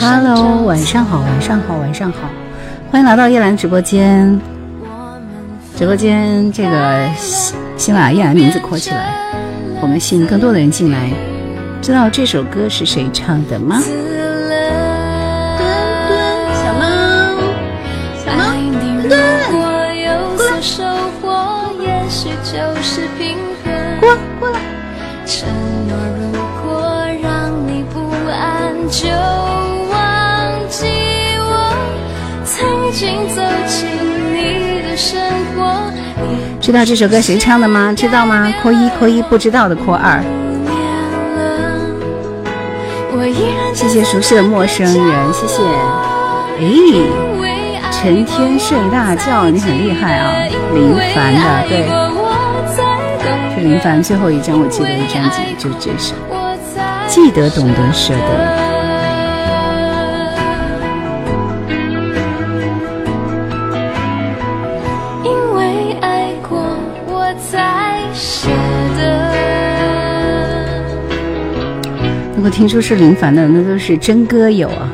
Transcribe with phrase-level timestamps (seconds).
[0.00, 2.28] Hello，晚上好，晚上好，晚上好，
[2.90, 4.40] 欢迎来到叶兰直播间。
[5.76, 7.08] 直播间这个
[7.76, 9.14] 新把叶兰名字括起来，
[9.80, 11.10] 我们吸引更多的人进来。
[11.80, 13.80] 知道这首歌是谁唱的吗？
[36.60, 37.92] 知道这首歌谁唱的吗？
[37.96, 38.52] 知道吗？
[38.62, 40.22] 扣一扣一，不知道的扣二。
[43.72, 45.62] 谢谢熟悉的陌生人，谢谢。
[46.60, 50.34] 哎，成天睡大觉，你很厉害啊！
[50.74, 51.88] 林凡的，对，
[53.54, 56.14] 是林凡最后一张我记得一张辑，就这首。
[57.06, 58.69] 记得，懂得，舍得。
[72.40, 74.88] 如果听说是林凡的，那都是真歌友啊！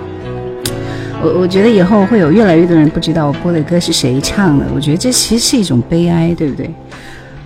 [1.22, 6.68] 我我觉得以后会有越来越多人不知道我播的歌是谁唱的，我觉得这其实是一种悲哀，对不对？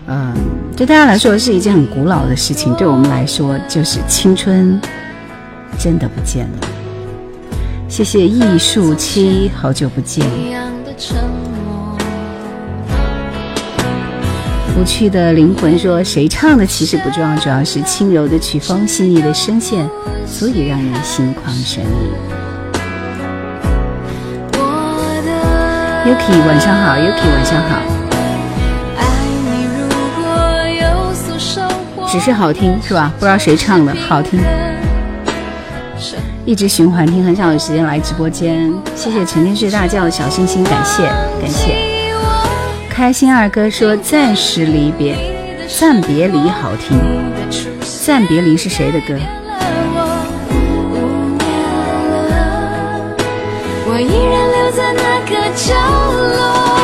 [0.06, 0.32] 嗯，
[0.74, 4.80] 对大家来说是一件很古老的事情，对我们来说就是青春
[5.78, 6.68] 真的不见了。
[7.86, 10.24] 谢谢艺术七，好久不见。
[14.78, 19.86] 无趣的灵魂说：“谁唱的其实不重要，主要是轻柔的曲风、细腻的声线，
[20.26, 21.86] 足以让人心旷神怡。”
[26.06, 27.82] Yuki 晚上好，Yuki 晚上好。
[32.08, 33.12] 只是好听是吧？
[33.18, 34.40] 不知道谁唱的，好听。
[36.46, 38.72] 一直循环听，很少有时间来直播间。
[38.96, 41.02] 谢谢成天睡大觉的小星星，感谢
[41.40, 41.99] 感谢。
[43.00, 45.16] 开心二哥说：“暂时离别，
[45.66, 47.00] 暂别离好听。
[48.04, 49.14] 暂别离是谁的歌？”
[53.86, 55.72] 我依然留在那个角
[56.36, 56.79] 落。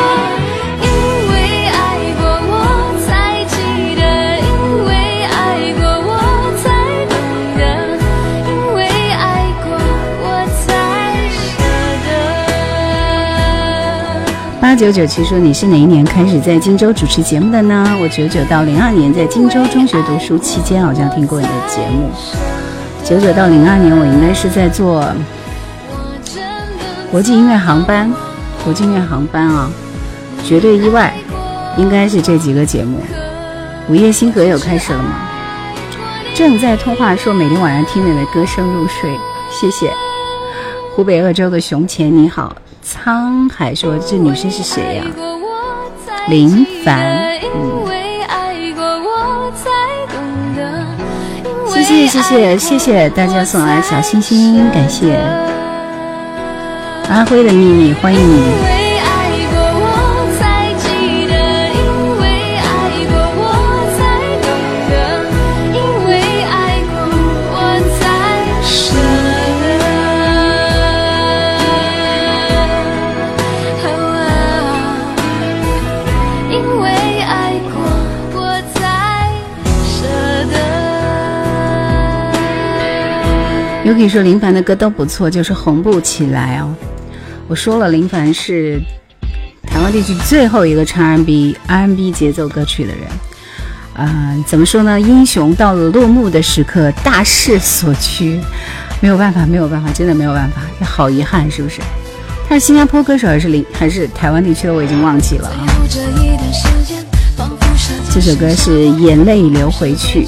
[14.77, 17.97] 九九七说你是哪一年开始在荆州主持节目的呢？
[17.99, 22.11] 我九九到零二年在荆州中学读书期间，好像听过你的节目。
[23.03, 25.03] 九九到零二年，我应该是在做
[27.11, 28.13] 国际音乐航班，
[28.63, 29.67] 国际音乐航班啊，
[30.45, 31.11] 绝对意外，
[31.75, 32.99] 应该是这几个节目。
[33.89, 35.27] 午夜星河又开始了吗？
[36.35, 39.09] 正在通话说每天晚上听你的歌声入睡，
[39.49, 39.91] 谢谢。
[40.95, 42.55] 湖北鄂州的熊钱你好。
[42.87, 45.03] 沧海说：“这女生是谁呀？”
[46.29, 47.37] 林凡。
[47.53, 47.85] 嗯
[51.69, 55.15] 谢谢谢谢谢谢大家送来小心心，感谢。
[57.09, 58.66] 阿辉的秘密，欢迎你。
[83.97, 86.71] 可以说林凡的歌都不错，就是红不起来哦。
[87.47, 88.79] 我说了，林凡是
[89.65, 93.01] 台湾地区最后一个唱 R&B R&B 节奏歌曲的人。
[93.95, 95.01] 嗯，怎么说呢？
[95.01, 98.39] 英雄到了落幕的时刻，大势所趋，
[99.01, 101.81] 没有办法，没有办法，真的没有办法，这好遗憾，是不是？
[102.47, 104.73] 他是新加坡歌手还是林还是台湾地区的？
[104.73, 105.65] 我已经忘记了啊。
[108.13, 110.25] 这首歌是《眼泪流回去》。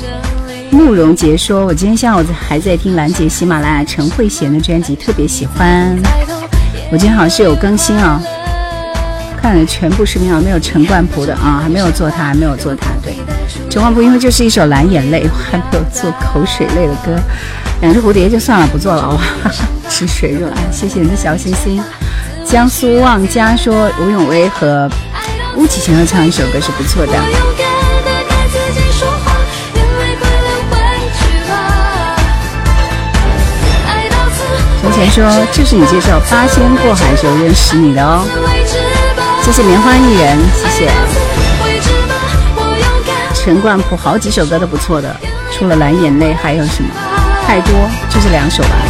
[0.71, 5.97] 慕容杰说：“我今天下午还在听兰姐喜马拉雅陈慧娴的专辑，特别喜欢。
[6.91, 8.21] 我今天好像是有更新啊，
[9.41, 12.91] 看了全部视频啊，没有陈冠蒲的啊，还没有做他，还没有做他。
[13.03, 13.15] 对，
[13.69, 17.19] 陈冠蒲因为就是一首蓝眼泪，还没有做口水泪的歌。
[17.81, 19.23] 两只蝴蝶就算了，不做了，好吧？
[19.89, 20.57] 吃水热啊！
[20.71, 21.81] 谢谢你的小心心。
[22.45, 24.89] 江苏望家说，吴永威和
[25.55, 27.13] 巫启贤合唱一首歌是不错的。”
[28.51, 29.07] 从前说
[35.01, 35.23] 你说
[35.53, 38.21] 就是你介绍八仙过海时候认识你的哦，
[39.41, 40.91] 谢谢棉花艺人，谢谢
[43.33, 45.15] 陈冠蒲，好几首歌都不错的，
[45.51, 46.89] 除了蓝眼泪还有什么？
[47.47, 47.73] 太多，
[48.09, 48.88] 就这两首吧。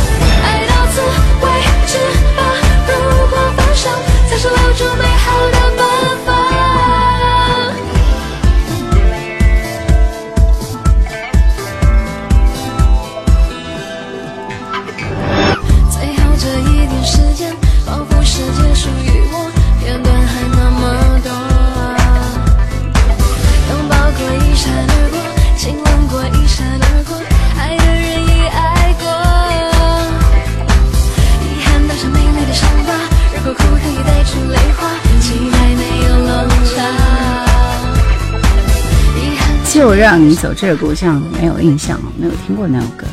[39.90, 43.08] 我让你走，这首歌我像没有印象，没有听过那首歌。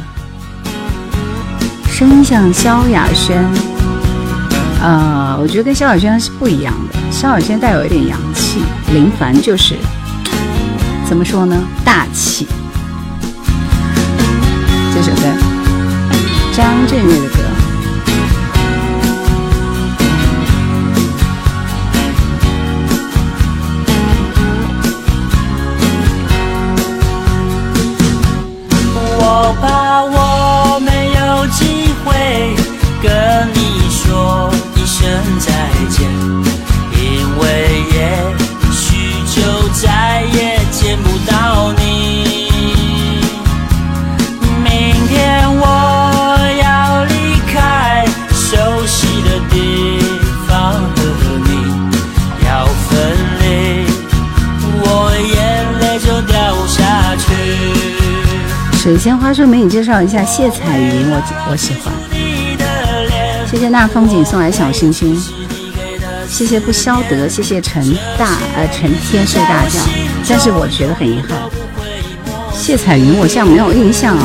[1.88, 3.42] 声音像萧亚轩，
[4.82, 6.98] 呃，我觉得跟萧亚轩是不一样的。
[7.10, 8.60] 萧亚轩带有一点洋气，
[8.92, 9.74] 林凡就是
[11.08, 11.56] 怎么说呢？
[11.82, 12.46] 大气。
[14.94, 15.22] 这首歌，
[16.54, 17.45] 张震岳的歌。
[58.86, 61.92] 水仙花说：“美女介绍一下谢彩云，我我喜欢。
[63.50, 65.20] 谢谢那风景送来小星星，
[66.28, 67.82] 谢谢不消得，谢谢陈
[68.16, 69.80] 大呃陈天睡大觉。
[70.28, 71.36] 但是我觉得很遗憾，
[72.54, 74.22] 谢彩云我像没有印象哦。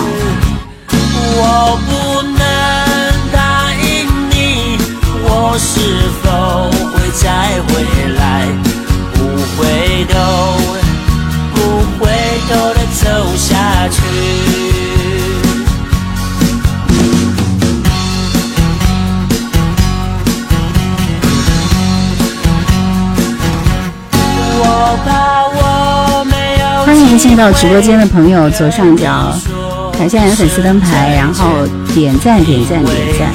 [0.93, 2.37] 我不能
[3.33, 4.77] 答应你，
[5.23, 7.81] 我是否会再回
[8.13, 8.45] 来？
[9.15, 9.19] 不
[9.57, 10.19] 回头，
[12.51, 13.07] 头的走
[13.37, 14.01] 下去。”
[26.83, 29.33] 欢迎进到直播间的朋友，左上角
[29.93, 33.29] 看一下有粉丝灯牌，然后点赞点赞点赞。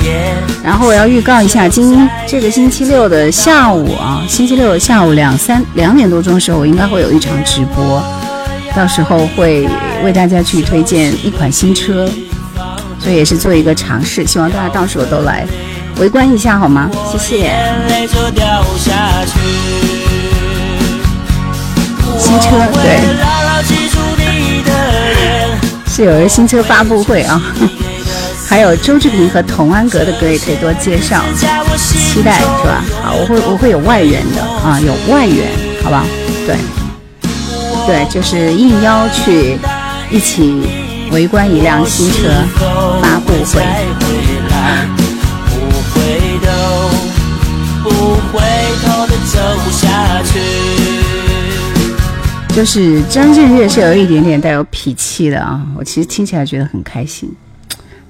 [0.62, 8.02] 然后我要预告一下，今这个星期六的下午啊，星期六的下午两三两点多钟的时候，我应该会有一场直播，
[8.76, 9.66] 到时候会
[10.04, 12.06] 为大家去推荐一款新车，
[13.00, 15.46] 所以也是做一个尝试，希望大家到时候都来
[15.98, 16.90] 围观一下好吗？
[17.10, 17.50] 谢谢。
[22.18, 22.50] 新车
[22.82, 23.00] 对，
[25.88, 27.40] 是有一个新车发布会啊，
[28.46, 31.22] 还有周志平和童安格的歌也可以多介绍，
[31.76, 32.84] 期待是吧？
[33.02, 35.46] 好，我会我会有外援的啊，有外援，
[35.82, 36.04] 好吧？
[36.46, 36.56] 对，
[37.86, 39.56] 对，就是应邀去
[40.10, 40.62] 一起
[41.12, 42.28] 围观一辆新车
[43.00, 43.64] 发布会。
[52.54, 57.30] 就是张震岳是有一点点带有痞气的啊，我其实听起来觉得很开心。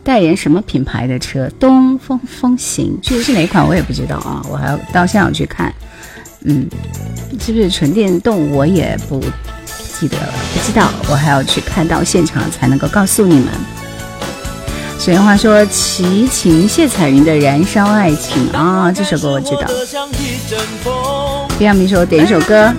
[0.04, 1.50] 代言什么品牌的车？
[1.58, 5.74] 东风风行，具体是哪款我也不知道啊，我还要到现场去看。
[6.46, 6.66] 嗯，
[7.40, 9.20] 是不是纯电动我也不
[9.98, 13.48] 记得了，不知道，我还要去看到现场才能够告诉你们。
[14.98, 19.66] 所以话说：“齐秦谢彩云的《燃烧爱情》啊，这首歌我知道。”
[21.58, 22.72] 比亚米说：“点一首歌。”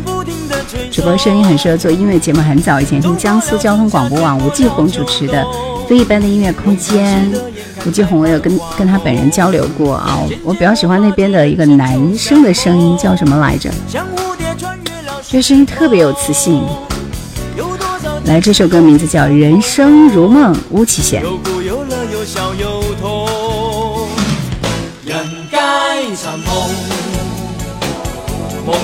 [0.92, 5.42] 主播声音很适合做音乐节目，很早以前听江苏交通广播网吴继红主持的
[5.88, 7.32] 《非一般的音乐空间》。
[7.88, 13.70] 吴继红我有跟跟他本人交流过啊，我比较喜欢那边的一个男生的声音，叫什么来着？
[15.29, 16.62] 这声音特别有磁性。
[18.25, 21.24] 来，这首歌名字叫《人生如梦》，巫启贤。
[21.24, 21.32] 梦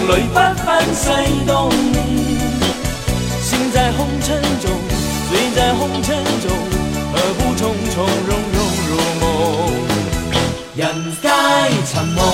[0.08, 1.10] 里不分西
[1.46, 1.70] 东，
[3.42, 4.72] 心在红尘中，
[5.30, 6.73] 醉在红尘中，
[11.70, 12.26] 一场梦，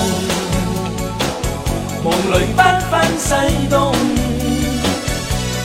[2.02, 3.28] 梦里不分西
[3.68, 3.92] 东，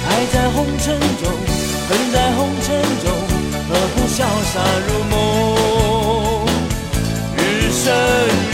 [0.07, 1.23] 爱在红尘中，
[1.89, 2.67] 恨在红尘
[3.03, 3.05] 中，
[3.67, 4.17] 何不潇
[4.53, 4.53] 洒
[4.87, 5.13] 入梦？
[7.37, 7.39] 日
[7.71, 7.83] 升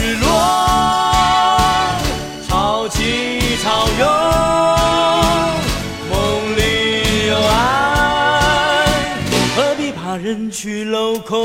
[0.22, 0.24] 落。
[2.48, 2.98] 潮起
[3.62, 3.66] 潮
[3.98, 4.00] 涌，
[6.10, 6.12] 梦
[6.56, 6.60] 里
[7.28, 7.50] 有爱。
[9.56, 11.44] 何必怕人去楼空。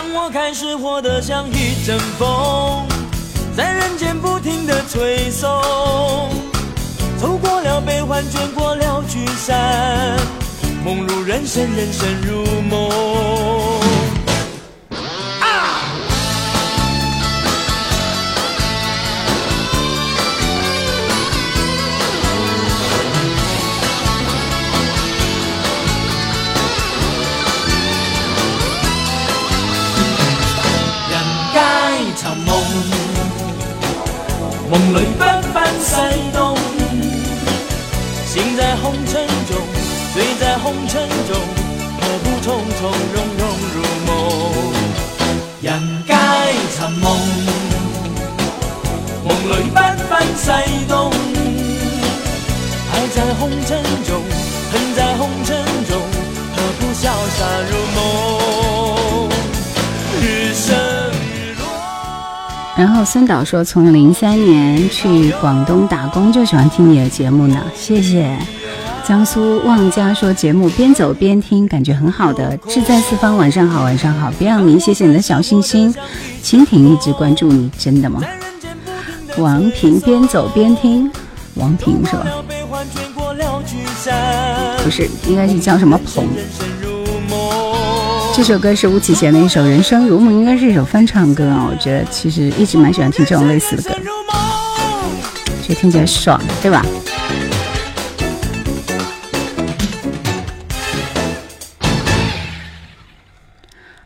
[0.00, 2.86] 当我开始活得像一阵风，
[3.56, 5.50] 在人间不停的吹送，
[7.20, 10.16] 走过了悲欢，卷过了聚散，
[10.84, 12.88] 梦如人生，人生如梦。
[12.88, 14.07] 梦
[38.68, 39.56] 在红尘中，
[40.12, 41.34] 醉在红尘中，
[41.98, 42.46] 何不从
[42.78, 44.12] 从容容入梦？
[45.62, 45.66] 人
[46.06, 46.12] 皆
[46.76, 47.16] 寻梦，
[49.24, 50.44] 梦里不分西
[50.86, 51.10] 东。
[52.92, 54.20] 还在红尘中，
[62.78, 68.38] 然后孙导说，从零三年去广东打工就喜欢听你的节目呢，谢谢。
[69.04, 72.56] 江苏旺家说节目边走边听，感觉很好的。
[72.68, 74.30] 志在四方，晚上好，晚上好。
[74.38, 75.92] 别让你，谢谢你的小心心。
[76.44, 78.22] 蜻蜓一直关注你，真的吗？
[79.38, 81.10] 王平边走边听，
[81.56, 82.26] 王平是吧？
[84.84, 86.24] 不是，应该是叫什么鹏。
[88.38, 91.68] 这首歌是巫启贤的一首《人生如梦》，应该是一首翻唱歌啊。
[91.68, 93.90] 我觉得其实一直蛮喜欢听这种类似的歌，
[95.60, 96.80] 觉得听起来爽，对吧？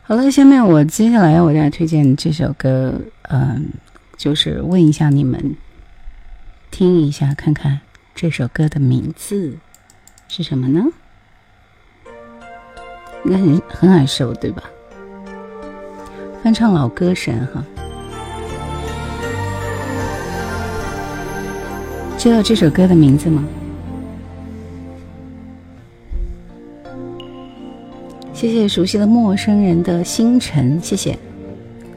[0.01, 2.99] 好了，下面我接下来我再推荐这首歌，
[3.29, 3.69] 嗯，
[4.17, 5.55] 就是问一下你们，
[6.71, 7.81] 听一下看看
[8.15, 9.59] 这首歌的名字
[10.27, 10.85] 是什么呢？
[13.25, 14.63] 应该很很耳熟，对吧？
[16.43, 17.63] 翻唱老歌神哈，
[22.17, 23.43] 知道这首歌的名字吗？
[28.33, 31.17] 谢谢熟悉的陌生人的星辰，谢谢，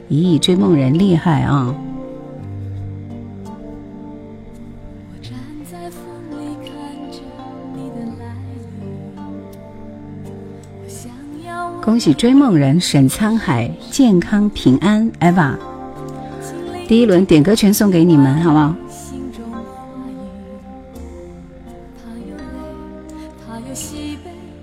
[0.09, 1.75] 咦，追梦人厉害啊！
[11.87, 15.53] 恭喜追梦人沈沧海健康平安，Eva，
[16.85, 18.75] 第一轮点歌权送给你们，好不好？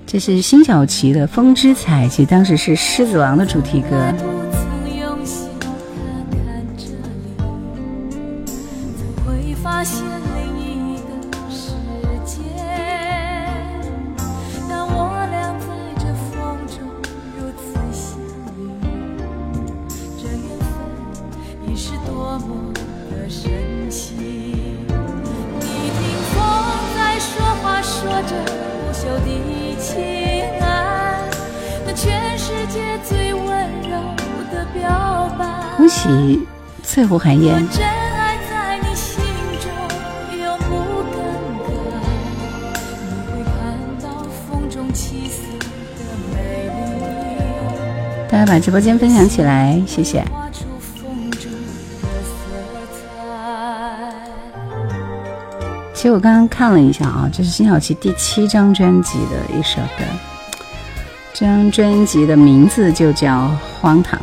[0.06, 4.43] 这是辛晓琪的《风之彩》，其实当时是《狮子王》的主题歌。
[36.94, 37.60] 翠湖寒烟。
[48.30, 50.24] 大家把直播间分享起来，谢谢。
[55.92, 60.04] 其实我刚刚看了一下啊，这是辛晓琪第七张专辑的一首歌，
[61.32, 63.48] 这张专辑的名字就叫
[63.80, 64.16] 《荒唐》。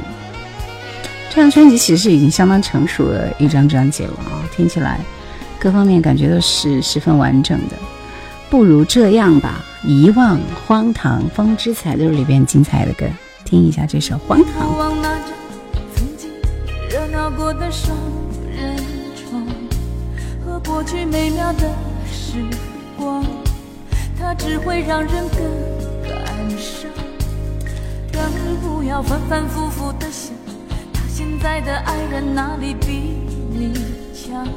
[1.34, 5.00] 这张专辑其实是已经相当成熟的一张专辑了啊，听起来
[5.58, 7.78] 各方面感觉都是十分完整的。
[8.50, 13.06] 不如这样吧，遗忘、荒唐、风之彩都是里边精彩的歌，
[13.46, 14.74] 听一下这首《荒唐》。
[15.96, 16.30] 曾经
[16.90, 17.96] 热闹过的双
[18.54, 18.76] 人
[19.16, 19.42] 床
[20.46, 21.72] 和过去美妙的
[22.12, 22.44] 时
[22.98, 23.26] 光
[24.20, 25.40] 它只会让人更
[26.04, 26.12] 感
[26.60, 26.92] 伤，
[28.12, 28.22] 更
[28.58, 30.11] 不要反反复复的。
[31.42, 33.18] 在的爱人哪里比
[33.50, 33.74] 你
[34.14, 34.48] 强？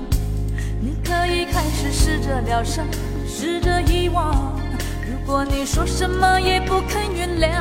[0.80, 2.84] 你可以开始试着疗伤，
[3.26, 4.52] 试着遗忘。
[5.00, 7.58] 如果你说什么也不肯原谅，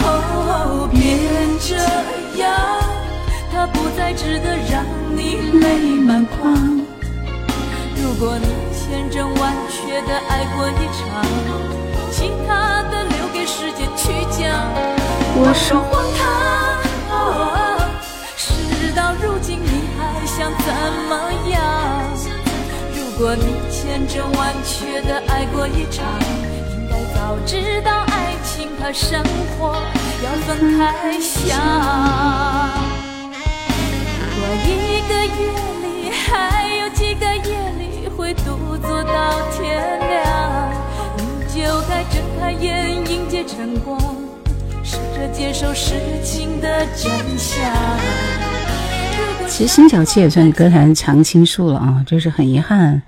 [0.00, 1.18] 哦，别
[1.58, 1.74] 这
[2.40, 2.54] 样，
[3.52, 4.84] 他不再值得让
[5.16, 6.54] 你泪满眶。
[7.96, 11.02] 如果你千真万确的爱过一场，
[12.12, 14.70] 其他的留给时间去讲。
[15.34, 16.20] 我说荒唐。
[17.10, 17.59] 如今你还
[20.40, 20.72] 想怎
[21.06, 21.60] 么样？
[22.96, 26.02] 如果你千真万确的爱过一场，
[26.72, 29.76] 应该早知道爱情和生活
[30.24, 31.60] 要分开想。
[34.16, 40.72] 如果一个夜里还有几个夜里会独坐到天亮，
[41.18, 41.22] 你
[41.54, 44.00] 就该睁开眼迎接晨光，
[44.82, 48.49] 试着接受事情的真相。
[49.50, 53.02] 其实辛晓琪也算歌坛常青树了啊，就是很遗憾，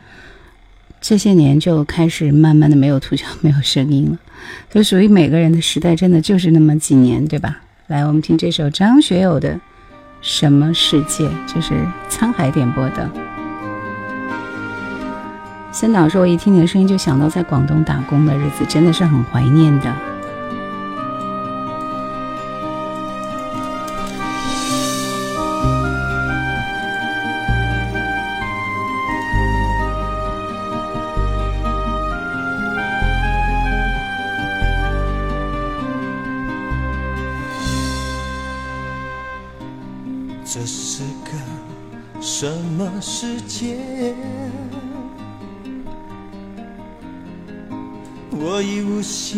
[1.00, 4.18] 这些年就开始慢慢的没有图像，没有声音了。
[4.68, 7.60] 就属于每个人的时代，真的就是那么几年，对吧？
[7.86, 9.54] 来，我们听这首张学友的
[10.20, 11.74] 《什么世界》，就是
[12.10, 13.08] 沧海点播的。
[15.70, 19.90] 森导说：“我一听你的声音，就想到在广东打工的日子，真的是很怀念的。”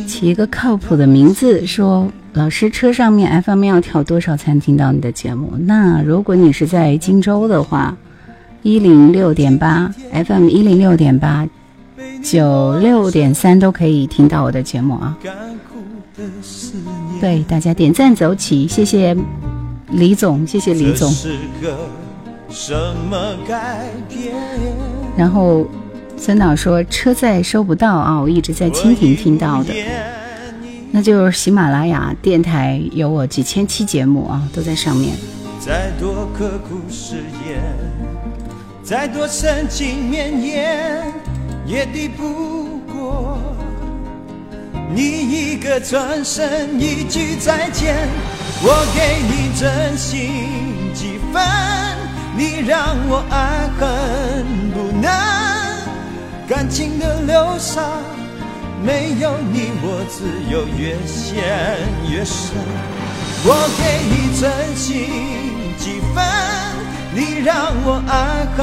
[0.02, 5.52] 起一个靠谱的名字，说老师车上面 FM 要调多少才能听到你的节目？
[5.60, 7.96] 那如果你是在荆州的话，
[8.62, 11.46] 一零六点八 FM 一零六点八
[12.22, 15.16] 九六点三都可以听到我的节目啊。
[17.20, 19.16] 对大家点赞走起，谢谢
[19.90, 21.12] 李总，谢谢李总。
[25.16, 25.64] 然后。
[26.16, 29.74] 孙导说：“车载收不到啊，我一直在蜻蜓听到的，
[30.90, 35.14] 那就是喜马拉雅电台有我几千期节目啊，都在上面。”
[35.60, 37.16] 再多刻苦誓
[37.48, 37.60] 言，
[38.82, 41.02] 再多深情绵延，
[41.66, 43.38] 也抵不过
[44.94, 47.96] 你一个转身，一句再见。
[48.62, 50.20] 我给你真心
[50.94, 51.42] 几分，
[52.36, 55.53] 你让我爱恨不能。
[56.46, 57.80] 感情的流沙，
[58.84, 61.42] 没有你我自由越陷
[62.12, 62.54] 越深。
[63.46, 64.44] 我给你真
[64.76, 64.84] 心
[65.78, 66.22] 几分，
[67.14, 68.60] 你让我爱恨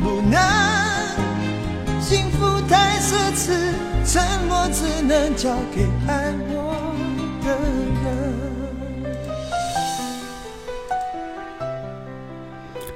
[0.00, 0.40] 不能。
[2.00, 3.52] 幸福太奢侈，
[4.06, 6.56] 沉默只能交给爱我
[7.44, 7.46] 的
[8.00, 8.04] 人。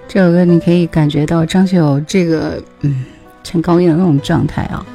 [0.09, 3.05] 这首歌你可以感觉到张学友这个，嗯。
[3.51, 4.87] 陈高音的那种状态啊！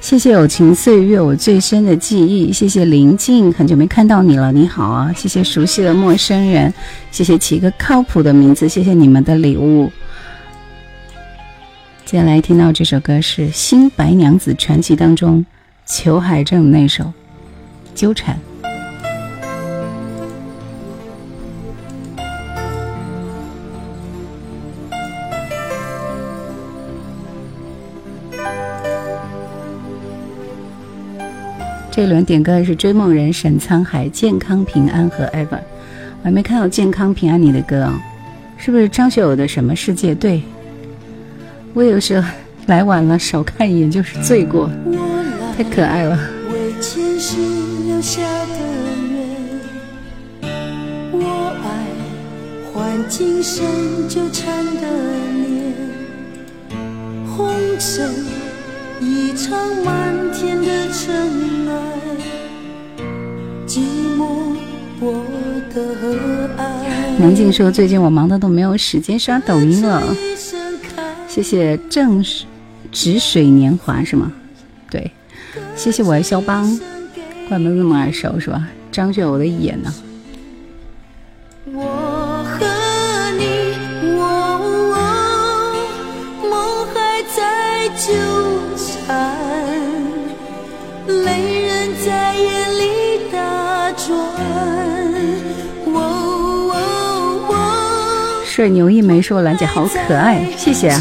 [0.00, 2.52] 谢谢友情岁月，我最深的记忆。
[2.52, 5.12] 谢谢林静，很久没看到你了，你好啊！
[5.16, 6.74] 谢谢熟悉的陌生人，
[7.12, 9.92] 谢谢起个靠谱的名字，谢谢你们的礼物。
[12.04, 15.46] 接下来听到这首歌是《新白娘子传奇》当中
[15.86, 17.04] 裘海正那首
[17.94, 18.34] 《纠缠》。
[32.02, 35.60] 这轮点歌的是追梦人沈沧海，健康平安和 ever，
[36.20, 38.02] 我还没看到健康平安你的歌啊，
[38.56, 40.12] 是不是张学友的什么世界？
[40.12, 40.42] 对，
[41.74, 42.28] 我有时候
[42.66, 44.68] 来晚了，少看一眼就是罪过，
[45.56, 46.18] 太可爱了。
[46.52, 47.36] 为前世
[47.86, 48.58] 留下的
[49.12, 49.60] 缘
[51.12, 51.86] 我爱
[52.74, 53.64] 换今生
[54.08, 54.88] 纠缠的
[55.36, 55.72] 脸，
[57.28, 58.41] 红尘。
[59.04, 61.74] 一场漫天的尘埃，
[63.66, 63.80] 寂
[64.16, 64.54] 寞
[67.18, 70.14] 南静说：“最近我忙的都没有时间刷抖音了。”
[71.26, 72.24] 谢谢正
[72.92, 74.30] 止水年华是吗？
[74.88, 75.10] 对，
[75.74, 76.78] 谢谢我爱肖邦，
[77.48, 78.68] 怪不得那么耳熟是吧？
[78.92, 79.92] 张学友的眼呢？
[98.44, 101.00] 帅牛一枚说兰姐好可爱，谢谢啊。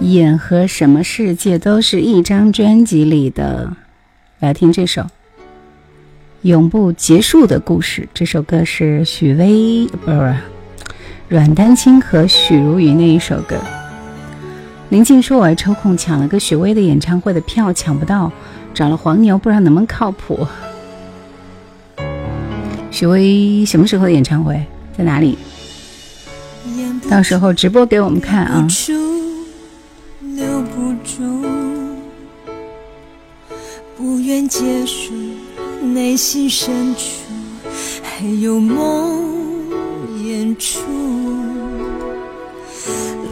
[0.00, 3.76] 眼和什么世界都是一张专辑里的，
[4.38, 5.00] 来听这首
[6.42, 8.02] 《永不结束的故事》。
[8.12, 10.36] 这首歌是许巍不是
[11.26, 13.56] 阮丹青和许茹芸那一首歌。
[14.90, 18.30] 林静说：“我还抽空抢了个许巍的演唱会的票，抢不到，
[18.74, 20.46] 找了黄牛，不知道能不能靠谱。”
[22.92, 24.62] 许巍什么时候的演唱会
[24.96, 25.38] 在哪里？
[27.08, 28.66] 到时候直播给我们看啊！
[30.20, 31.65] 留不住，
[33.96, 35.14] 不愿结束，
[35.82, 37.00] 内心深处
[38.02, 39.72] 还有梦
[40.22, 40.82] 演出。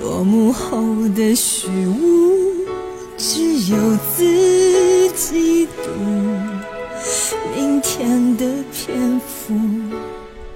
[0.00, 0.83] 落幕后
[1.14, 2.64] 的虚无，
[3.18, 3.77] 只有
[4.16, 4.24] 自
[5.14, 5.90] 己读。
[7.55, 9.55] 明天的篇幅。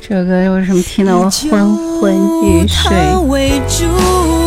[0.01, 2.15] 这首歌为什么听得我昏昏
[2.47, 4.38] 欲睡？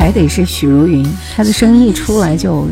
[0.00, 2.66] 还得是许茹芸，她的声音一出来就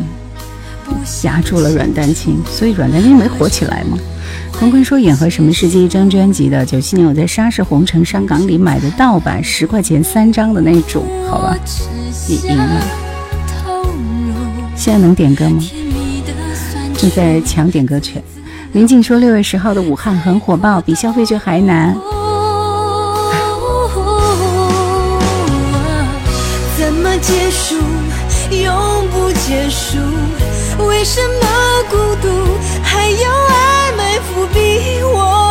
[1.25, 3.99] 压住了阮丹青，所以阮丹青没火起来吗？
[4.51, 11.55] 坤坤说演和什么世界一张专辑的，九七年我在沙市红城商港里买的盗版，十块钱三张的那种，好吧，
[12.27, 12.83] 你赢了。
[14.75, 15.63] 现在能点歌吗？
[16.97, 18.23] 正在抢点歌权。
[18.73, 21.95] 林静说六月十号的武汉很火爆，比消费券还难。
[27.21, 27.75] 结束？
[28.51, 29.99] 永不结束？
[30.87, 31.47] 为什么
[31.91, 32.29] 孤独？
[32.83, 35.03] 还有爱埋伏笔？
[35.03, 35.48] 我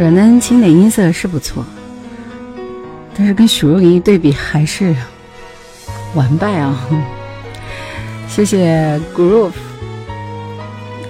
[0.00, 1.62] 阮丹青的音色是不错，
[3.14, 4.96] 但是跟许茹芸一对比还是
[6.14, 6.74] 完败啊！
[8.26, 9.52] 谢谢 Groove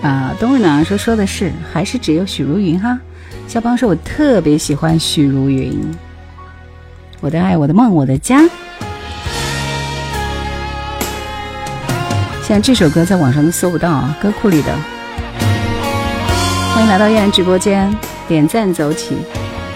[0.02, 2.98] 啊，冬日暖说说的是，还是只有许茹芸哈。
[3.46, 5.72] 肖邦说，我特别喜欢许茹芸，
[7.20, 8.40] 我的爱，我的梦，我的家。
[12.42, 14.76] 现在这首歌在网上都搜不到啊，歌库里的。
[16.74, 17.88] 欢迎来到燕然直播间。
[18.30, 19.16] 点赞走起，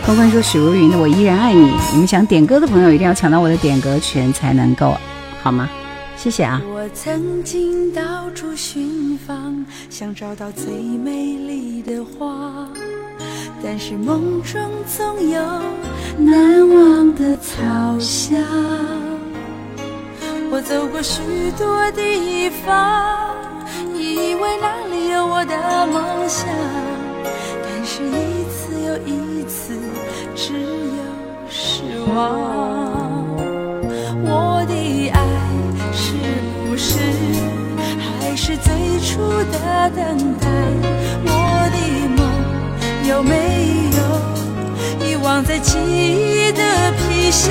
[0.04, 1.72] 坤坤说许茹芸的我依然爱你。
[1.90, 4.96] 你们想点歌的朋友一定要抢到我的点歌权才能够，
[5.42, 5.68] 好吗？
[6.16, 6.62] 谢谢啊。
[6.72, 12.68] 我曾经到处寻访，想找到最美丽的花，
[13.60, 15.42] 但是梦中总有
[16.16, 18.38] 难忘的草香。
[20.52, 21.20] 我走过许
[21.58, 23.34] 多地方，
[23.96, 26.46] 以为那里有我的梦想，
[30.46, 30.58] 只有
[31.48, 31.80] 失
[32.12, 32.12] 望。
[34.26, 34.74] 我的
[35.08, 35.18] 爱
[35.94, 36.12] 是
[36.68, 36.98] 不是
[38.20, 39.56] 还是最初的
[39.96, 40.04] 等
[40.38, 40.46] 待？
[41.24, 41.32] 我
[41.72, 41.78] 的
[42.14, 42.20] 梦
[43.08, 43.32] 有没
[43.96, 43.98] 有
[45.08, 47.48] 遗忘在记忆的皮箱？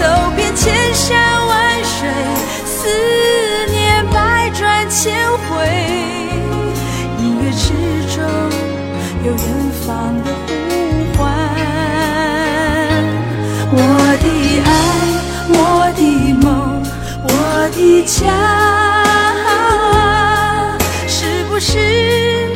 [0.00, 0.02] 走
[0.34, 2.10] 遍千山万水，
[2.64, 2.88] 思
[3.70, 5.14] 念百转千
[5.48, 5.54] 回，
[7.20, 7.64] 音乐之
[8.16, 8.18] 中。
[9.24, 9.40] 有远
[9.84, 10.30] 方的
[17.96, 18.26] 的家，
[21.08, 22.52] 是不是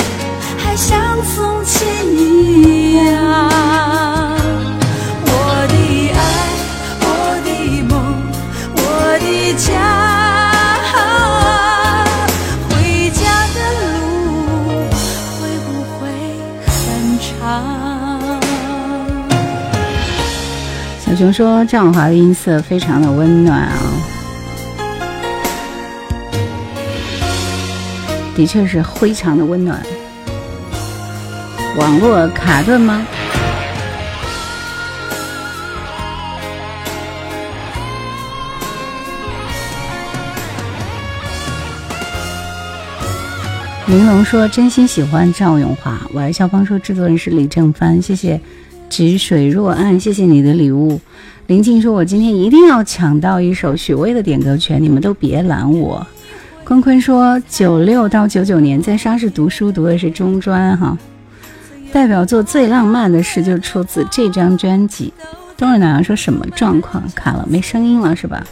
[0.59, 1.81] 还像从前
[2.15, 3.09] 一样？
[5.25, 5.29] 我
[5.69, 5.75] 的
[6.13, 6.19] 爱，
[7.01, 7.05] 我
[7.45, 7.49] 的
[7.89, 7.93] 梦，
[8.75, 8.79] 我
[9.19, 9.25] 的
[9.57, 9.67] 家。
[12.69, 12.71] 回
[13.11, 13.21] 家
[13.55, 13.89] 的路
[15.41, 16.01] 会不会
[16.67, 16.69] 很
[17.19, 17.41] 长？
[21.03, 23.73] 小熊说：“张华的音色非常的温暖啊，
[28.41, 29.79] 的确是非常的温暖。
[31.77, 33.07] 网络卡顿吗？”
[43.89, 48.41] 玲珑说：“真心喜欢赵咏华。”我爱肖芳说：“制作人是李正帆。”谢谢。
[48.89, 50.99] 止水若岸，谢谢你的礼物。
[51.49, 56.07] 林静说：“我今天一定要抢到一首许巍的点歌权，你们都别拦我。”
[56.71, 60.97] 坤坤说：“九六到九九年在沙市读书，读的是中专哈。
[61.93, 65.13] 代表作最浪漫的事就出自这张专辑。”
[65.59, 67.03] 冬日暖阳说：“什么状况？
[67.13, 68.47] 卡了，没声音了是吧？”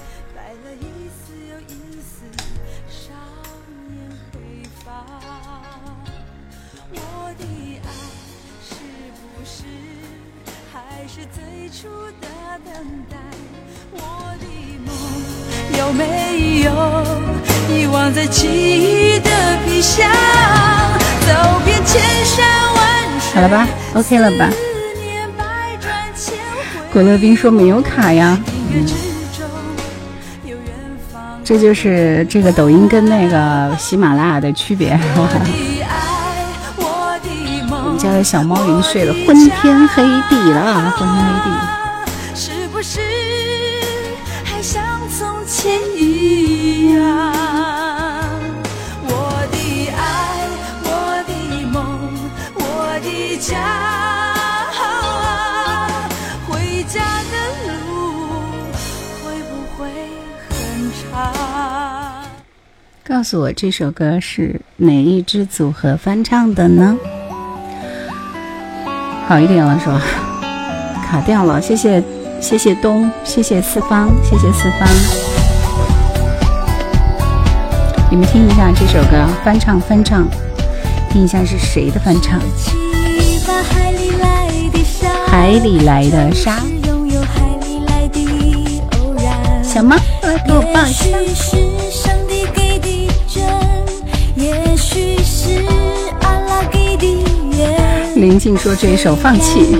[23.34, 24.50] 好了吧，OK 了吧？
[26.92, 28.38] 古乐冰说没有卡呀。
[31.44, 34.98] 这就是这个抖音跟那个喜马拉雅的区别。
[37.70, 41.50] 我们家的小猫已经睡得，昏天黑地了，昏天黑地。
[63.08, 66.94] 告诉我这首歌是哪一支组合翻唱的呢？
[69.26, 70.02] 好一点了是吧？
[71.08, 72.04] 卡掉了，谢谢
[72.38, 74.86] 谢谢东，谢谢四方，谢谢四方。
[78.10, 80.28] 你们听一下这首歌翻唱翻唱，
[81.10, 82.38] 听一下是谁的翻唱？
[85.28, 86.58] 海里来的沙。
[89.62, 91.16] 小猫，来给我抱一下。
[98.16, 99.78] 林静说这一首放弃。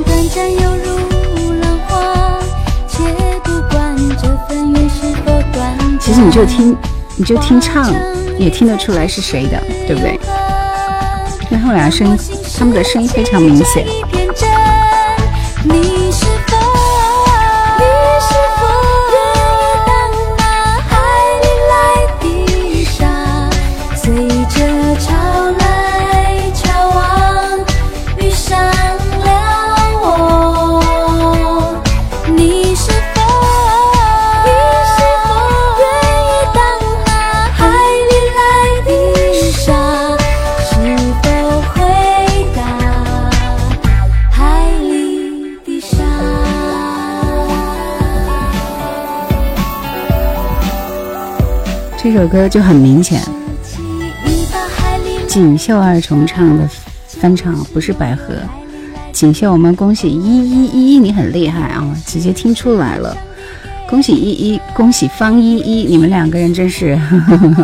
[6.00, 6.76] 其实你就听，
[7.16, 7.92] 你就听唱，
[8.38, 10.18] 也听得出来是谁的，对不对？
[11.50, 12.16] 因为他们俩声，
[12.58, 13.84] 他们的声音非常明显。
[52.18, 53.22] 首歌就很明显，
[55.28, 56.68] 锦绣二重唱的
[57.06, 58.34] 翻唱不是百合。
[59.12, 63.16] 锦绣，我们恭喜依依依依，你很厉害啊，直接听出来了。
[63.88, 66.98] 恭喜依依，恭喜方依依，你们两个人真是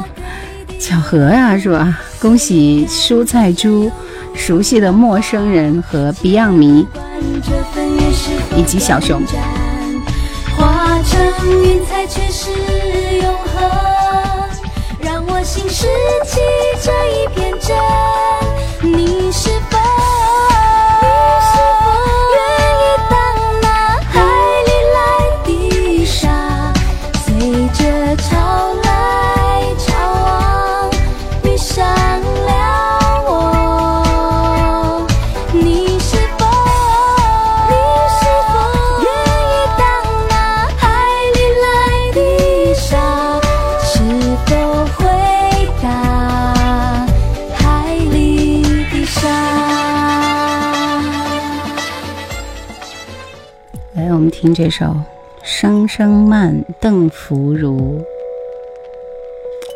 [0.79, 1.99] 巧合呀，是吧？
[2.21, 3.91] 恭喜蔬菜猪，
[4.37, 6.87] 熟悉的陌生人和 Beyond 迷，
[8.57, 9.21] 以及小熊。
[15.77, 15.89] 拾
[16.25, 16.39] 起
[16.85, 17.77] 这一片真，
[18.81, 19.51] 你是
[54.45, 54.85] 听这首
[55.43, 57.99] 《声声慢》，邓福如，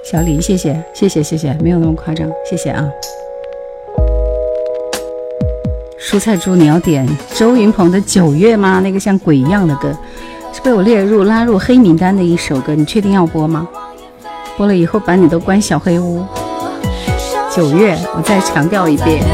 [0.05, 2.87] 小李，谢谢，谢谢，谢谢，没有那么夸张，谢谢啊。
[5.99, 8.81] 蔬菜猪，你要点周云鹏的《九月》吗？
[8.81, 9.91] 那个像鬼一样的歌，
[10.53, 13.67] 是被我列入拉入黑名单的一首歌，你确定要播吗？
[14.59, 16.23] 播了以后把你都关小黑屋。
[17.51, 19.25] 九月，我再强调一遍。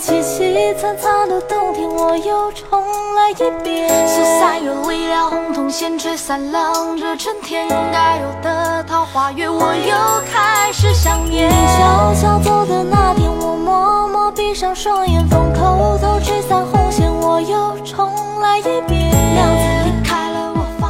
[0.00, 2.82] 凄凄惨惨的冬天，我又重
[3.14, 3.88] 来一遍。
[4.06, 11.48] 四三月里了红铜线，吹散浪着春天该有的桃花月，我又开始想念。
[11.48, 19.12] 你悄悄走的那天，我默默闭上双眼，风偷偷吹散红线，我又重来一遍。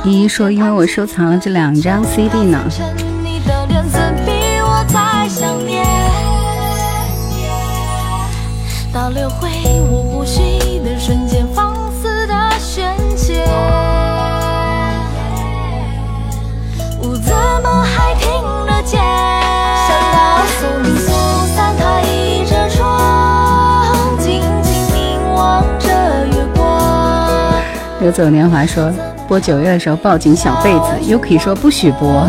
[0.05, 3.12] 依依说，因为我收藏了这两张 CD 呢。
[9.13, 9.49] 流回
[9.91, 13.45] 我呼吸的瞬间，放肆的宣泄。
[16.99, 18.31] 我怎么还听
[18.67, 19.01] 得见？
[19.87, 21.13] 想告诉你，苏
[21.55, 21.83] 散开
[22.47, 25.89] 着窗，静静凝望着
[26.29, 27.53] 月光。
[28.03, 28.91] 游走年华说，
[29.29, 30.87] 播九月的时候抱紧小被子。
[31.03, 32.27] Yuki 说不许播。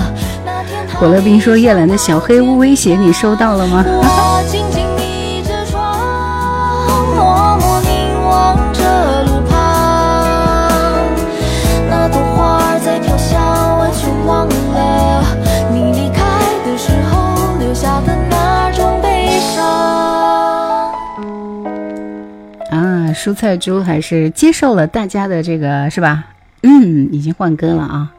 [0.99, 3.85] 果乐冰说叶兰的小黑屋威胁你收到了吗？
[23.23, 26.25] 蔬菜猪还是接受了大家的这个是吧？
[26.61, 28.11] 嗯，已经换歌了啊！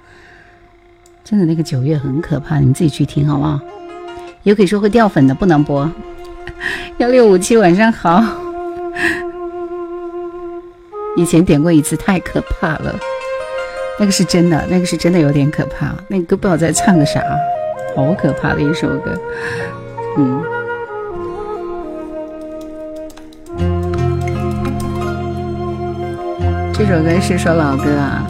[1.22, 3.60] 真的那个九月很可怕，你们自己去听好不好？
[4.44, 5.92] 有可以说会掉粉的，不能播。
[6.96, 8.24] 幺六五七晚上好，
[11.18, 12.98] 以前点过一次，太可怕了。
[14.00, 15.94] 那个是真的，那个是真的有点可怕。
[16.08, 17.22] 那个歌不知道在唱个啥，
[17.94, 19.20] 好可怕的一首歌。
[20.16, 20.42] 嗯。
[26.86, 28.26] 这首歌是首老歌啊。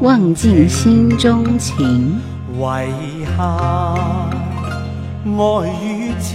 [0.00, 2.20] 忘尽心中情，
[2.52, 3.94] 遗下
[5.24, 6.34] 爱与痴，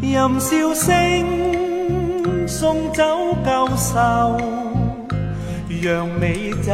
[0.00, 3.02] 任笑声送走
[3.44, 4.38] 旧愁，
[5.82, 6.72] 让美酒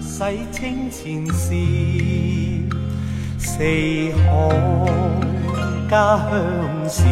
[0.00, 1.52] 洗清前事，
[3.38, 4.30] 四海
[5.90, 7.02] 家乡事。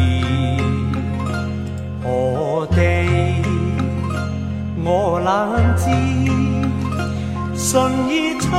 [2.03, 2.83] 何地
[4.83, 5.85] 我冷知，
[7.57, 8.51] 顺意吹，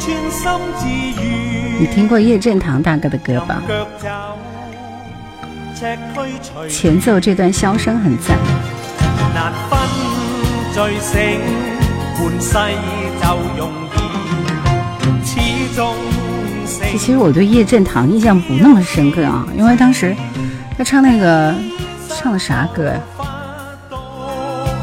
[0.00, 0.40] 专心
[0.78, 0.88] 自
[1.22, 1.22] 语。
[1.78, 3.62] 你听过叶振棠大哥的歌吧？
[6.66, 8.38] 前奏这段箫声很赞。
[9.34, 9.78] 难分
[10.72, 11.40] 醉醒，
[12.16, 12.56] 半世
[13.20, 13.26] 就
[13.58, 14.00] 容易，
[15.26, 15.94] 始终。
[16.64, 20.16] 其实我对叶振棠印象不那么深刻啊，因为当时
[20.78, 21.54] 他唱那个。
[22.16, 23.00] 唱的啥歌呀？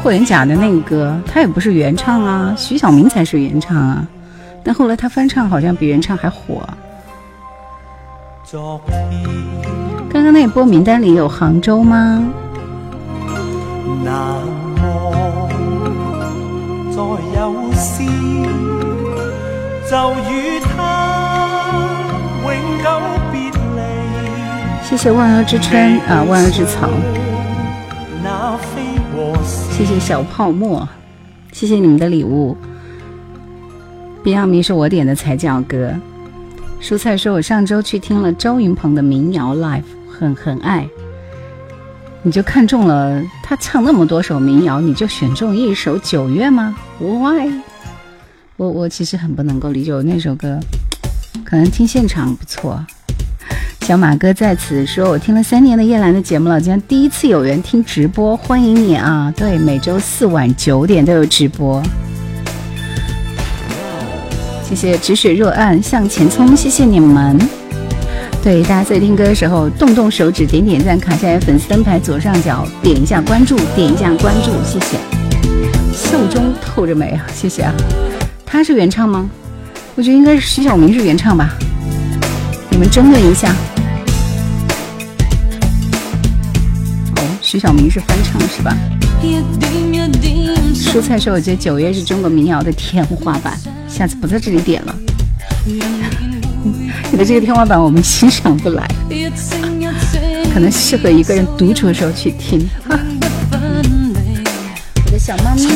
[0.02, 4.06] 霍元甲的那个歌，他也不是原唱啊，徐小明才是原唱啊。
[4.64, 6.62] 但后来他翻唱，好像比原唱还火。
[10.12, 12.24] 刚刚那波名单里有杭州吗？
[24.90, 26.90] 谢谢万恶之春啊，万恶之草。
[29.70, 30.86] 谢谢小泡沫，
[31.52, 32.56] 谢谢你们的礼物。
[34.24, 35.94] 别样迷是我点的才叫歌。
[36.82, 40.88] 蔬菜说：“我上周去听了周云鹏的民谣 live，很很爱。
[42.24, 47.52] 你就看中了他唱那么多首民谣，你就选中一首九月吗？Why？
[48.56, 50.58] 我我其实很不能够理解，我那首歌
[51.44, 52.84] 可能听现场不错。”
[53.86, 59.32] 小马哥在此说：“我听了三年的叶兰的节目了，今天第一次有缘听直播，欢迎你啊！
[59.36, 61.82] 对，每周四晚九点都有直播。
[64.62, 67.36] 谢谢止水若暗向前冲，谢谢你们。
[68.44, 74.98] 对，大家在听歌的时候，动动手指，点点赞，卡下来粉丝灯牌左上角点一下关注，点一下关注，谢谢。
[75.92, 77.74] 袖中透着美啊，谢谢啊。
[78.46, 79.28] 他是原唱吗？
[79.96, 81.50] 我觉得应该是徐小明是原唱吧。
[82.80, 83.52] 我们争论一下。”
[87.14, 88.74] 哦徐小明是翻唱是吧？
[90.74, 94.96] 蔬菜说：“我觉得九月是中国民谣的天花板，下次不在这里点了。
[97.12, 98.88] 你的这个天花板我们欣赏不来，
[100.54, 102.66] 可能适合一个人独处的时候去听。
[105.04, 105.66] 我的小猫咪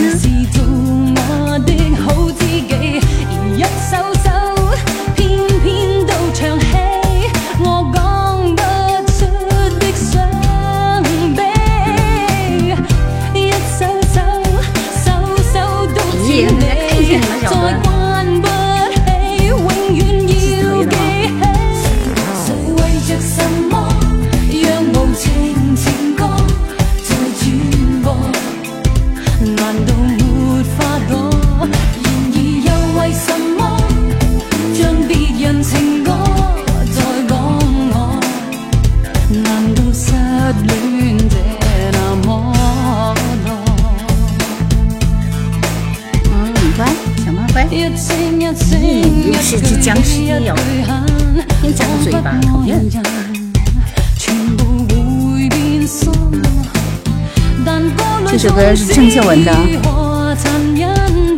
[58.64, 59.52] 歌是郑秀文的，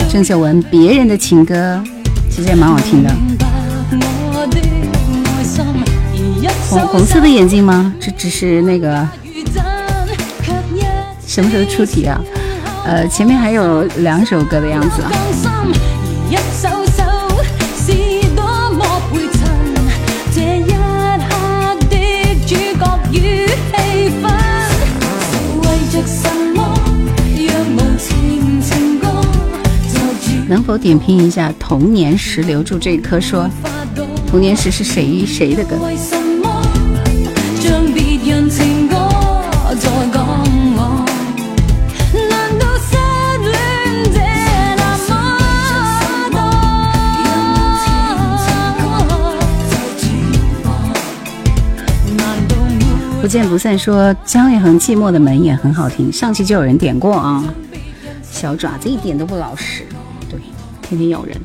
[0.09, 1.83] 郑秀文别人的情歌，
[2.31, 3.13] 其实也蛮好听的。
[6.71, 7.93] 红红色的眼睛吗？
[8.01, 9.05] 这只是那个
[11.27, 12.21] 什么时候出题啊？
[12.85, 15.11] 呃，前面还有两首歌的样子啊。
[30.49, 33.51] 能否点评一下童年时留住这一颗说，
[34.29, 35.77] 童年时是谁谁的歌？
[53.21, 57.43] 不见不散说，姜育恒寂寞的门也很好听，上期就有人点过啊，
[58.23, 59.85] 小爪子一点都不老实。
[60.89, 61.37] 天天咬人。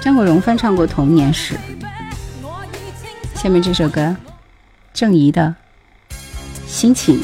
[0.00, 1.54] 张国荣翻唱过《童年时》，
[3.34, 4.14] 下面这首歌，
[4.94, 5.52] 郑怡的
[6.66, 7.16] 《心情》。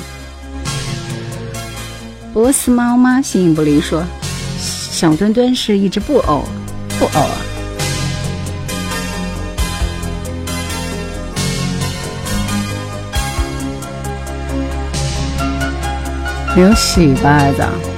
[2.32, 3.22] 波斯猫吗？
[3.22, 4.04] 形影不离说，
[4.58, 6.44] 小墩墩是一只布偶，
[6.98, 7.36] 布偶啊。
[16.56, 17.97] 没有洗吧，儿子？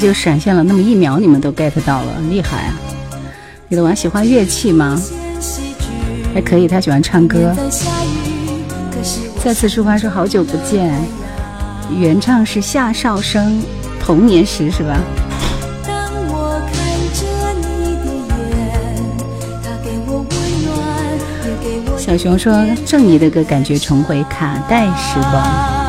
[0.00, 2.74] 就闪现了那么一秒，你们都 get 到了，厉害啊！
[3.68, 5.00] 你的娃喜欢乐器吗？
[6.34, 7.54] 还可以，他喜欢唱歌。
[9.44, 10.90] 再次出发说好久不见，
[11.90, 13.62] 原唱是夏少生，
[14.02, 14.98] 童年时是吧？
[21.98, 25.79] 小熊说郑怡的歌感觉重回卡带时光。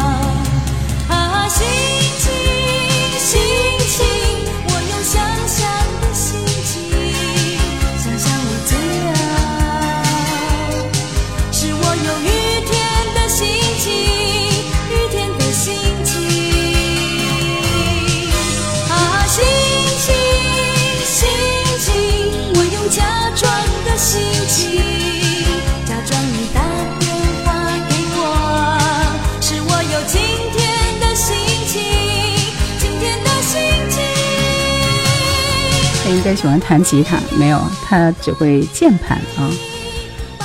[36.11, 39.49] 应该喜欢弹吉他，没有，他只会键盘啊，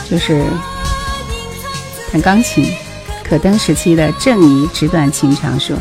[0.08, 0.44] 就是
[2.10, 2.64] 弹钢琴。
[3.22, 5.76] 可登时期的郑怡纸短情长说，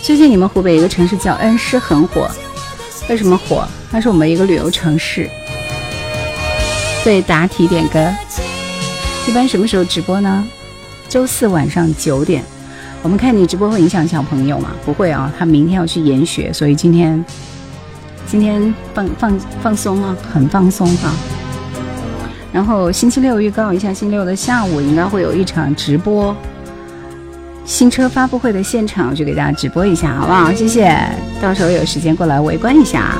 [0.00, 2.30] 最近你们湖北一个城市叫恩施很火，
[3.08, 3.66] 为什么火？
[3.90, 5.28] 它是我们一个旅游城市。
[7.02, 8.14] 对，答题点歌，
[9.26, 10.46] 一般什么时候直播呢？
[11.08, 12.44] 周四晚上九点。
[13.02, 14.70] 我们看你直播会影响小朋友吗？
[14.84, 17.24] 不会啊，他明天要去研学，所以今天。
[18.26, 21.12] 今天放放放松啊，很放松哈。
[22.52, 26.34] 然后星期六预告一下，星期六的下午应该会有一场直播，
[27.64, 30.52] 新车发布会的现场，我就给大家直播一下，好不好？
[30.52, 30.96] 谢谢，
[31.40, 33.18] 到时候有时间过来围观一下。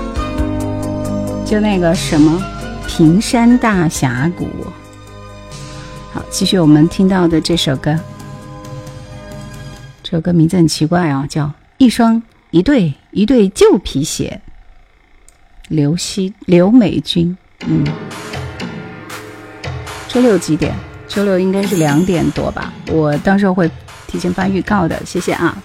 [1.44, 2.42] 就那个什么
[2.86, 4.46] 平山大峡谷。
[6.12, 7.98] 好，继续我们听到的这首歌，
[10.02, 14.40] 这首歌名字很奇怪啊，叫一双一对一对旧皮鞋。
[15.68, 17.36] 刘希、刘美君，
[17.66, 17.84] 嗯，
[20.08, 20.74] 周六几点？
[21.08, 22.72] 周六应该是两点多吧。
[22.88, 23.70] 我到时候会
[24.06, 25.56] 提前发预告的，谢谢啊。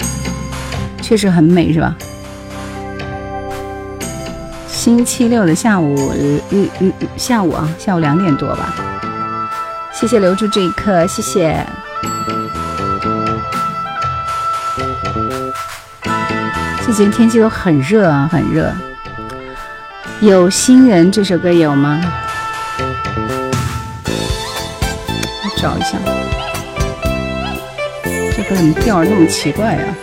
[1.01, 1.95] 确实很美，是吧？
[4.67, 8.73] 星期六的下午，嗯嗯嗯，下午啊，下午两点多吧。
[9.91, 11.65] 谢谢留住这一刻，谢谢。
[16.85, 18.73] 最近天气都很热啊，很热。
[20.21, 22.01] 有心人这首歌有吗？
[24.05, 25.97] 我找一下，
[28.35, 29.95] 这歌怎么调那么奇怪啊？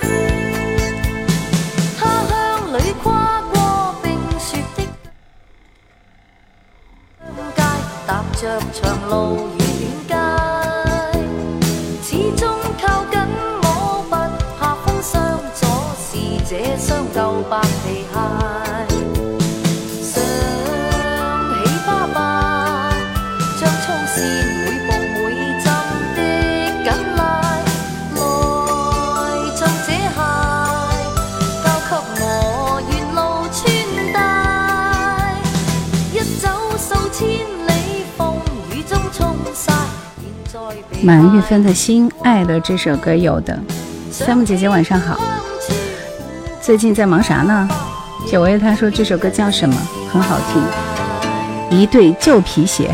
[41.07, 43.57] 满玉芬的心爱的这首歌有的，
[44.11, 45.17] 三木姐姐晚上好，
[46.61, 47.69] 最近在忙啥呢？
[48.27, 49.77] 小薇她说这首歌叫什么？
[50.13, 52.93] 很好听，一对旧皮鞋。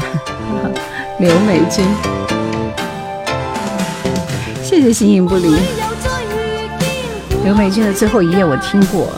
[1.21, 1.87] 刘美君，
[4.63, 5.57] 谢谢形影不离。
[7.47, 9.11] 刘美君的最后一页我听过。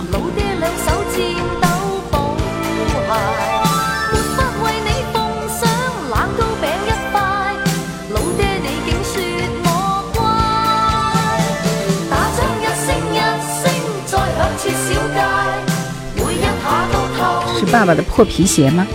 [17.75, 18.87] 爸爸的破皮鞋吗？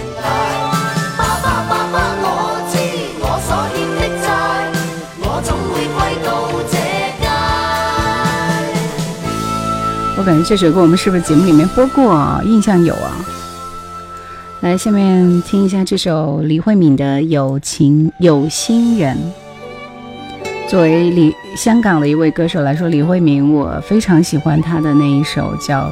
[10.18, 12.42] 我感觉这首歌我们是不是节目里面播过啊？
[12.46, 13.18] 印象有啊。
[14.62, 19.18] 来，下面听一下这首李慧敏的《有情有心人》。
[20.70, 25.82] 作为李香港的一位歌手来说，李慧敏我非常喜欢她的那一首叫《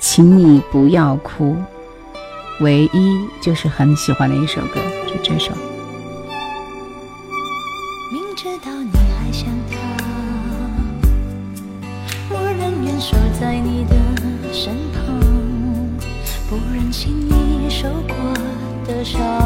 [0.00, 1.54] 请你不要哭》，
[2.60, 5.52] 唯一就是很喜欢的一首歌，就这首。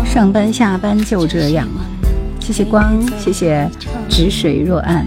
[0.05, 1.67] 上班下班就这样，
[2.39, 3.69] 谢谢光，谢谢
[4.09, 5.07] 止水若暗。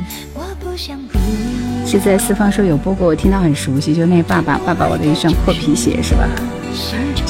[1.85, 6.27] 是在四方说有播过，我听到很熟悉，就那爸爸爸爸我的一双破皮鞋是吧？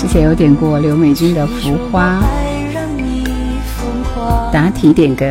[0.04, 2.20] 之前有点过刘美君的《浮花》，
[4.52, 5.26] 答题点歌。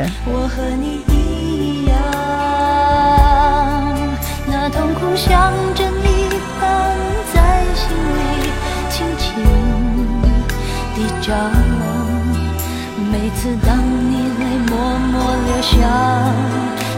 [13.12, 13.76] 每次当
[14.08, 14.78] 你泪默
[15.12, 15.76] 默流下，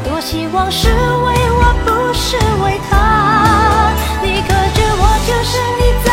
[0.04, 2.92] 多希望是为我，不是为他。
[4.22, 6.08] 你可知我就是你在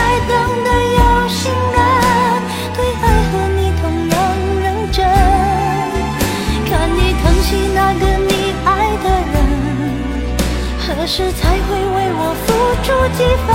[11.14, 12.88] 时才会为我付出
[13.18, 13.51] 几分？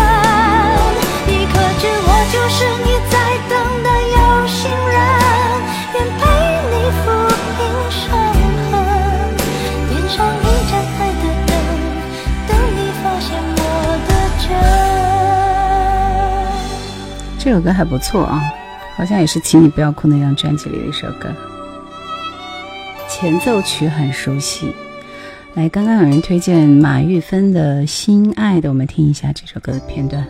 [1.26, 3.16] 你可知我就是你在
[3.48, 4.94] 等的有心人
[5.94, 6.20] 愿陪
[6.68, 7.02] 你抚
[7.57, 7.59] 平
[7.90, 8.04] 伤
[8.68, 8.76] 痕
[9.88, 11.24] 点上一盏台灯
[12.46, 13.26] 等你发现
[13.57, 13.59] 我
[14.07, 14.11] 的
[14.42, 14.52] 真？
[17.38, 18.44] 这首歌还不错啊，
[18.98, 21.30] 好像也是《请你不要哭》那张专辑里的一首歌。
[23.09, 24.76] 前奏曲很熟悉，
[25.57, 30.22] 来，刚刚有人推荐马玉芬的《心爱的》，我们听一下这首歌的片段。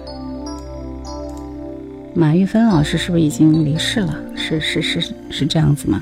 [2.14, 4.16] 马玉芬老师是不是已经离世了？
[4.36, 6.00] 是是是是这样子吗？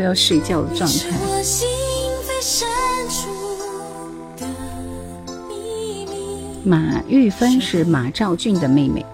[0.00, 1.10] 一副要睡觉的状态。
[6.64, 9.04] 马玉芬是马兆俊的妹妹。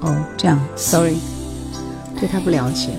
[0.00, 1.16] 哦，这样，sorry，
[2.20, 2.90] 对他不了解。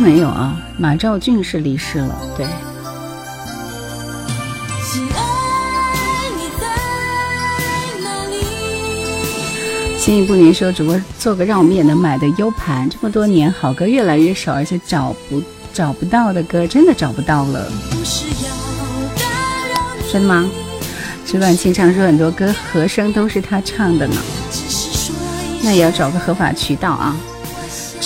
[0.00, 2.46] 没有啊，马兆骏是离世了，对。
[9.98, 15.42] 心意不宁说，主播做个让我们也能买的 U 盘，这么多年好歌越来越少，而且找不
[15.72, 17.70] 找不到的歌真的找不到了。
[20.10, 20.50] 真的吗？
[21.26, 24.16] 纸短情长说很多歌和声都是他唱的呢，
[25.62, 27.14] 那也要找个合法渠道啊。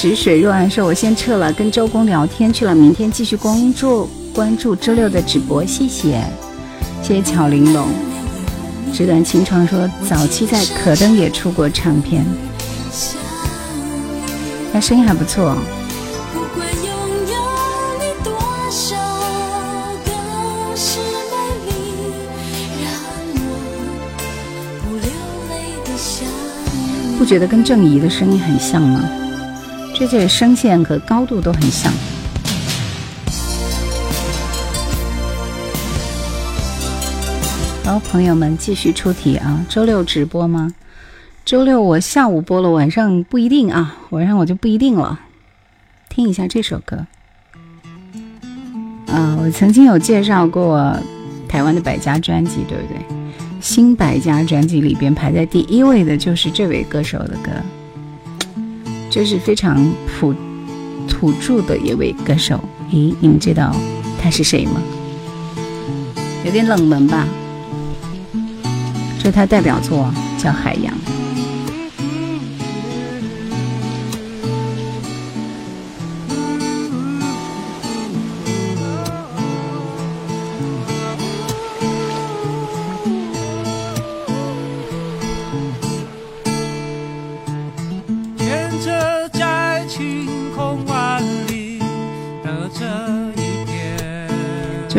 [0.05, 6.23] 止水若安说：“我先撤了，跟周公聊天去了，明天继续关注关注周六的直播，谢谢，
[7.03, 7.89] 谢谢巧玲珑。”
[8.93, 12.23] 纸短情长说：“早期在可登也出过唱片，
[14.75, 15.57] 他声音还不错。”
[27.17, 29.01] 不觉得跟郑怡的声音很像吗？
[30.07, 31.93] 这些声线和高度都很像。
[37.85, 39.65] 好，朋友们继续出题啊！
[39.69, 40.75] 周六直播吗？
[41.45, 45.21] 周六我下午播了，晚上不一定啊，晚上我就不一定了。
[46.09, 47.07] 听一下这首歌。
[49.07, 50.95] 啊，我曾经有介绍过
[51.49, 52.99] 台湾的百家专辑，对不对？
[53.61, 57.51] 新百家专辑里边排在第一位的就是这位歌手的歌。
[59.15, 59.77] 这是非常
[60.19, 60.35] 土
[61.07, 62.59] 土著的一位歌手，
[62.91, 63.73] 咦，你们知道
[64.21, 64.83] 他是谁吗？
[66.45, 67.25] 有点冷门吧？
[69.21, 70.93] 这是他代表作，叫《海洋》。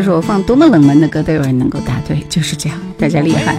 [0.06, 3.58] 就是我放多么冷门的歌都有人能够答对，就是这样，大家厉害。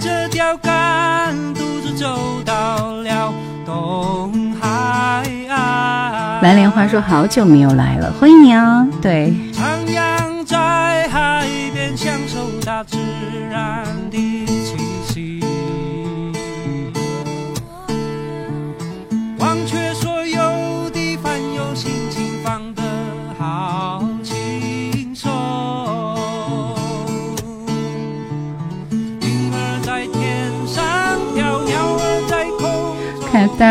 [6.43, 8.87] 蓝莲花说好久没有来了，欢迎你啊！
[9.03, 9.35] 对。
[9.57, 10.17] 大家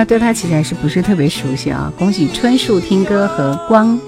[0.05, 1.91] 对他其实还是不是特别熟悉啊！
[1.97, 3.99] 恭喜春树听歌和光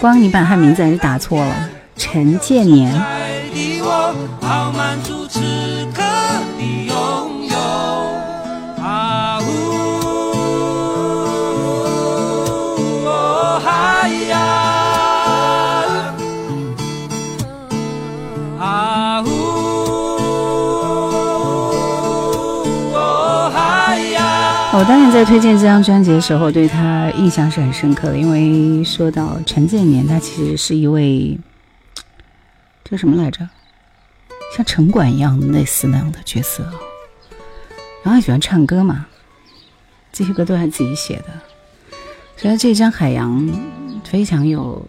[0.00, 1.54] 光，你把他名字还是打错了，
[1.96, 2.92] 陈建年。
[24.88, 31.36] 当年在推荐这张专辑的时候，对他印象是很深刻的，因为说到陈建年，他其实是一位
[32.88, 33.48] 叫什么来着，
[34.56, 36.64] 像城管一样类似那样的角色，
[38.04, 39.06] 然后喜欢唱歌嘛，
[40.12, 41.24] 这些歌都是自己写的，
[42.36, 43.40] 所以这张《海洋》
[44.04, 44.86] 非常有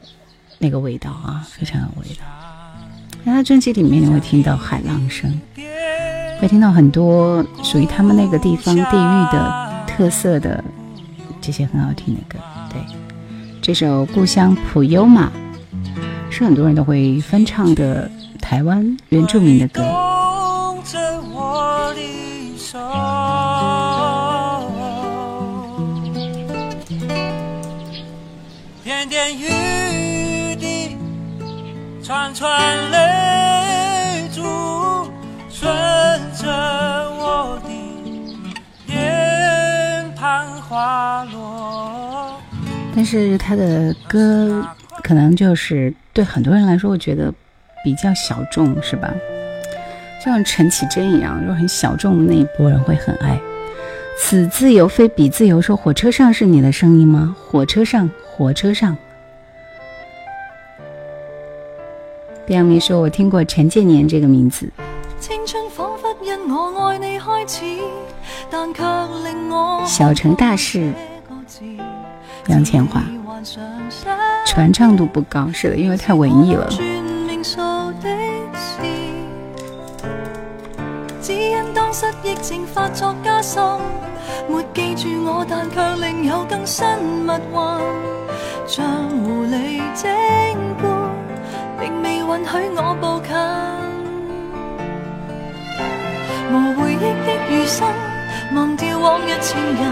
[0.59, 2.23] 那个味道啊，非常有味道。
[3.25, 5.41] 在他专辑里面，你会听到海浪声，
[6.39, 9.66] 会听到很多属于他们那个地方地域的。
[9.97, 10.63] 特色的
[11.41, 12.37] 这些很好听的歌，
[12.69, 12.79] 对，
[13.63, 15.31] 这首《故乡普悠玛》
[16.31, 18.07] 是很多人都会翻唱的
[18.39, 19.81] 台湾原住民的歌。
[28.83, 30.95] 点点雨滴，
[32.03, 33.26] 串串泪
[40.67, 42.33] 花落。
[42.95, 44.65] 但是他的歌
[45.03, 47.33] 可能就是对很多人来说，我觉得
[47.83, 49.13] 比较小众，是吧？
[50.19, 53.39] 就像陈绮贞一样，就很小众的那一波人会很爱。
[54.19, 57.35] 此自由非彼自由，说火车上是你的声音吗？
[57.39, 58.97] 火车上，火车上。
[62.47, 64.71] 边阳明说，我听过陈建年这个名字。
[65.19, 67.63] 青春仿佛因我爱你开始。
[69.85, 70.93] 小城大事，
[72.47, 73.01] 杨千嬅，
[74.45, 76.69] 传唱度不高，是的，因为太文艺了。
[81.21, 83.61] 只因当失忆症发作加深，
[84.47, 86.85] 没记住我，但却另有更新
[87.25, 87.37] 密运，
[88.67, 90.09] 像狐狸精
[90.81, 91.11] 般，
[91.79, 93.35] 并未允许我步近。
[96.49, 97.85] 无回忆的余生。
[98.53, 99.83] 忘掉往日情人，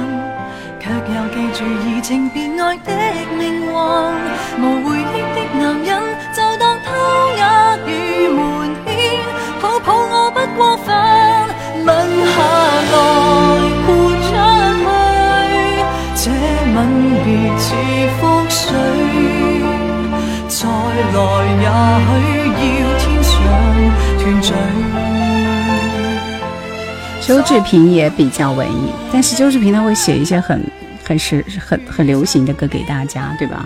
[0.80, 2.92] 却又记住移情别爱的
[3.38, 3.68] 命运。
[27.46, 30.60] 志平也比较文艺，但是周志平他会写一些很、
[31.08, 33.66] 很时、很、很流行的歌给大家，对吧？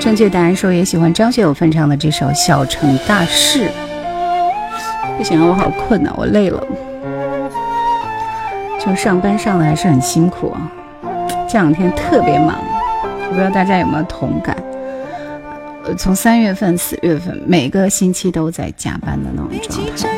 [0.00, 3.68] 正确答案说也喜欢张学友翻唱的这首《小城大事》。
[5.18, 6.62] 不行了，我好困呐，我累了。
[8.78, 10.70] 就上班上的还是很辛苦啊，
[11.48, 12.56] 这两天特别忙，
[13.02, 14.56] 我不知道大家有没有同感？
[15.94, 20.08] 从三月份、四月份，每个星期都在加班的那种状态。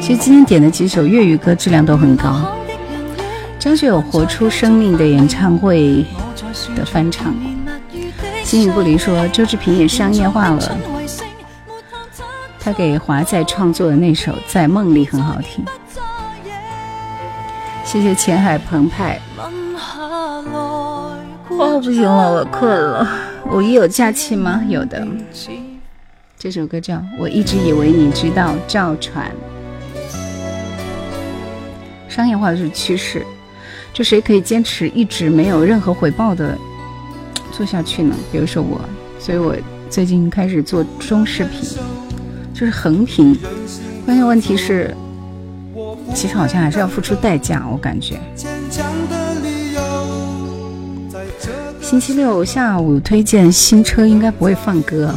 [0.00, 2.56] 其实今天点的几首粤语歌质量都很高。
[3.58, 6.04] 张学友《活出生命》的演唱会
[6.76, 7.34] 的翻唱，
[8.44, 10.78] 形影不离说周志平也商业化了。
[12.64, 15.64] 他给华仔创作的那首《在梦里》很好听，
[17.84, 19.20] 谢谢浅海澎湃。
[21.58, 23.04] 哦，不行了，我困了。
[23.50, 24.62] 五一有假期吗？
[24.68, 25.04] 有的。
[26.38, 29.28] 这首歌叫《我一直以为你知道》，赵传。
[32.08, 33.26] 商业化的是趋势，
[33.92, 36.56] 就谁可以坚持一直没有任何回报的
[37.50, 38.14] 做下去呢？
[38.30, 38.80] 比如说我，
[39.18, 39.56] 所以我
[39.90, 41.60] 最近开始做中视频，
[42.62, 43.36] 就是横屏。
[44.04, 44.96] 关键问题是，
[46.14, 48.20] 其实好像还是要付出代价，我感觉。
[51.80, 55.12] 星期六下午推荐新车，应该不会放歌。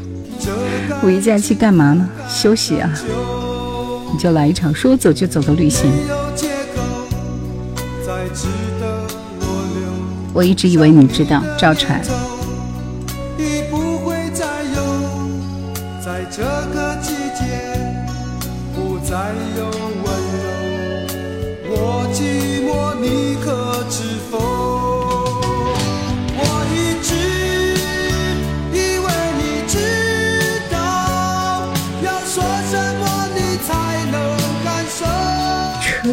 [1.02, 2.06] 五一假期干嘛呢？
[2.28, 2.92] 休息啊！
[4.12, 5.90] 你就来一场说走就走的旅行。
[10.34, 12.02] 我一直以为你知道，赵传。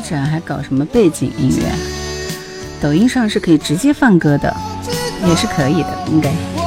[0.08, 1.66] 展还搞什么背景音乐？
[2.82, 4.56] 抖音上是可以直接放歌的，
[5.28, 6.65] 也是可以的，应该。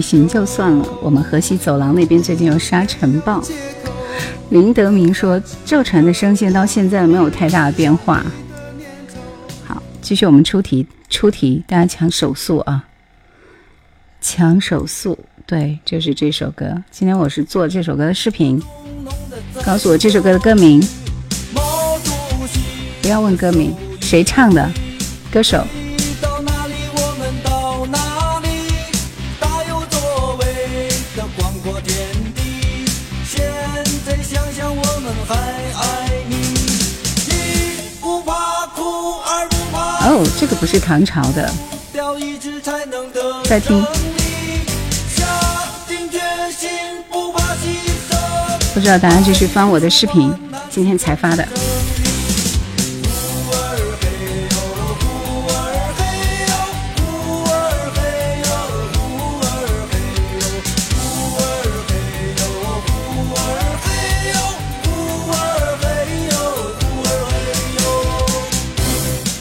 [0.00, 3.38] 旅行就算了，我们河西走廊那边最近有沙尘暴。
[4.48, 8.24] 林德明说，赵传的声线到现在没有太大的变化。
[9.62, 12.86] 好，继续我们出题，出题，大家抢手速啊！
[14.22, 16.82] 抢手速，对，就是这首歌。
[16.90, 18.58] 今天我是做这首歌的视频，
[19.66, 20.82] 告诉我这首歌的歌名。
[23.02, 24.66] 不要问歌名，谁唱的？
[25.30, 25.62] 歌手。
[40.38, 41.50] 这个不是唐朝的。
[43.44, 43.84] 再听。
[48.72, 50.32] 不知道大家继续翻我的视频，
[50.70, 51.46] 今天才发的。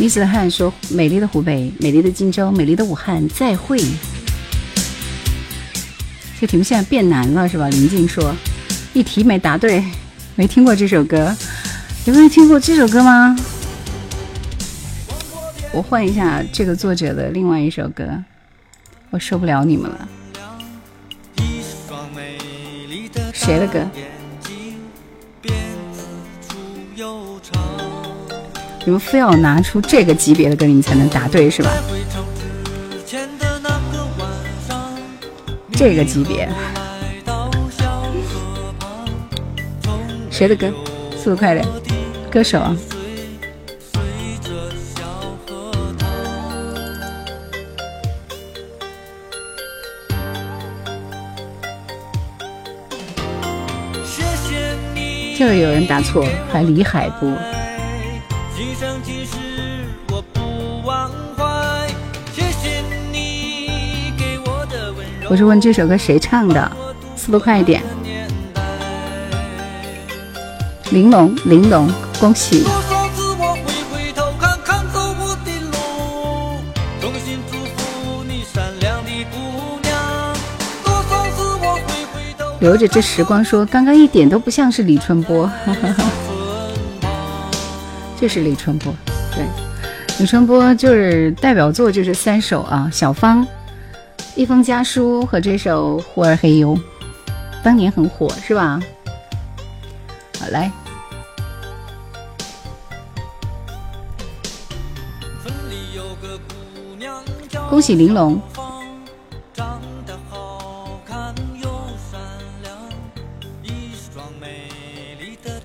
[0.09, 3.79] 女子汉说：“美丽的湖北，美丽的荆州，美丽的武汉，再会。”
[6.41, 7.69] 这题目现在变难了，是吧？
[7.69, 8.35] 林静说
[8.91, 9.85] ：“一题没答对，
[10.33, 11.37] 没听过这首歌，
[12.05, 13.37] 有没有听过这首歌吗？”
[15.71, 18.03] 我换一下这个作者的另外一首歌，
[19.11, 20.09] 我受不了你们了。
[23.31, 23.87] 谁的歌？
[28.85, 31.69] 你们非要拿出这个级别的歌，你才能答对是吧？
[35.73, 36.49] 这个级别，
[40.31, 40.71] 谁的歌？
[41.15, 41.65] 速度快点！
[42.31, 42.75] 歌手啊！
[55.37, 57.31] 就有人答错，还李海波。
[65.29, 66.71] 我是问这首歌谁唱的，
[67.15, 67.83] 速度快一点。
[70.89, 71.87] 玲珑，玲珑，
[72.19, 72.65] 恭喜！
[82.59, 86.03] 留着这时光说，刚刚一点都不像是李春波，哈哈哈
[88.19, 88.91] 这是李春波，
[89.35, 89.45] 对，
[90.17, 93.45] 李春波就是代表作就是三首啊，小芳。
[94.35, 96.73] 一封家书和这首《呼儿嘿哟》，
[97.61, 98.79] 当年很火，是吧？
[100.39, 100.71] 好来，
[107.69, 108.41] 恭喜玲珑。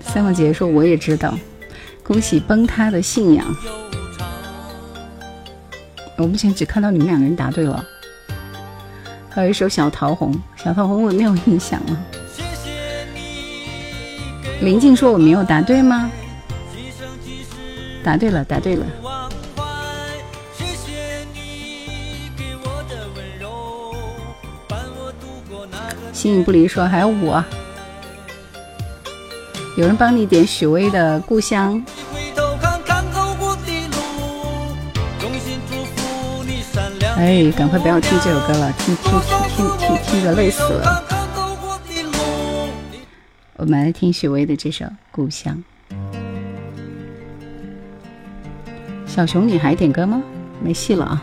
[0.00, 1.32] 三梦姐姐说我也知道，
[2.02, 3.46] 恭喜崩塌的信仰。
[6.16, 7.84] 我目前只看到你们两个人答对了。
[9.35, 10.32] 还有一首《小桃红》，
[10.64, 12.05] 《小桃红》我没有印象了。
[14.61, 16.09] 林静说我没有答对吗？
[18.05, 18.87] 答对了，答对了。
[26.12, 27.45] 形影不离说还有我，
[29.76, 31.74] 有人帮你点许巍的《故乡》，
[37.16, 41.04] 哎，赶快不要听这首歌了，听听听听听听的累死了。
[43.56, 45.62] 我们来听许巍的这首《故乡》。
[49.06, 50.20] 小熊你还点歌吗？
[50.60, 51.22] 没戏了啊！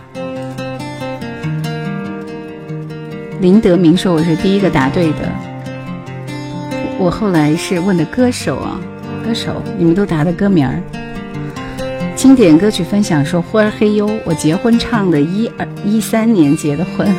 [3.42, 5.30] 林德明说我是第一个答对的，
[6.98, 8.80] 我后来是问的歌手啊，
[9.26, 10.82] 歌手，你们都答的歌名儿。
[12.22, 17.12] 经典歌曲分享说：“呼儿嘿哟，我结婚唱的，一二一三年结的婚。”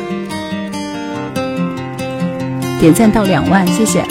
[2.79, 4.01] 点赞到两万，谢谢。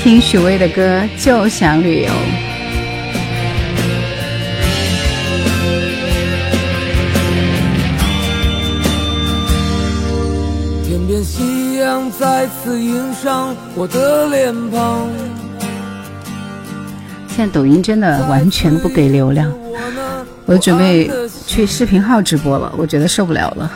[0.00, 2.10] 听许巍的歌就想旅游。
[11.86, 15.08] 阳再次映上我的脸庞。
[17.28, 19.52] 现在抖音真的完全不给流量，
[20.46, 21.08] 我准备
[21.46, 23.70] 去视频号直播了，我觉得受不了了。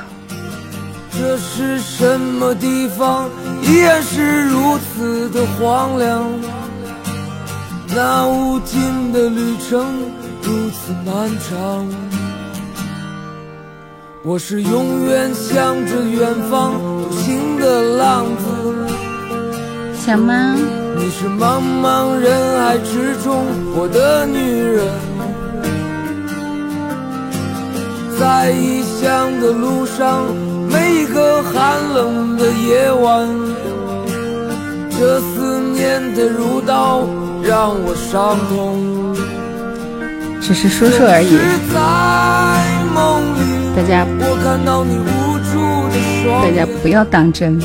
[1.13, 3.29] 这是什么地方？
[3.63, 6.29] 依然是如此的荒凉。
[7.95, 9.87] 那无尽的旅程
[10.43, 11.87] 如此漫长。
[14.23, 17.11] 我是永远向着远方独。
[17.11, 18.45] 行的浪子，
[19.97, 20.35] 小猫。
[20.99, 24.87] 你是茫茫人海之中我的女人，
[28.19, 30.27] 在异乡的路上，
[30.69, 33.27] 每一个寒冷的夜晚，
[34.99, 37.07] 这思念的如刀
[37.43, 39.17] 让我伤痛。
[40.43, 41.39] 只是说说而已，
[43.81, 44.07] 大家。
[44.07, 44.99] 我看到你
[46.43, 47.59] 大家不要当真，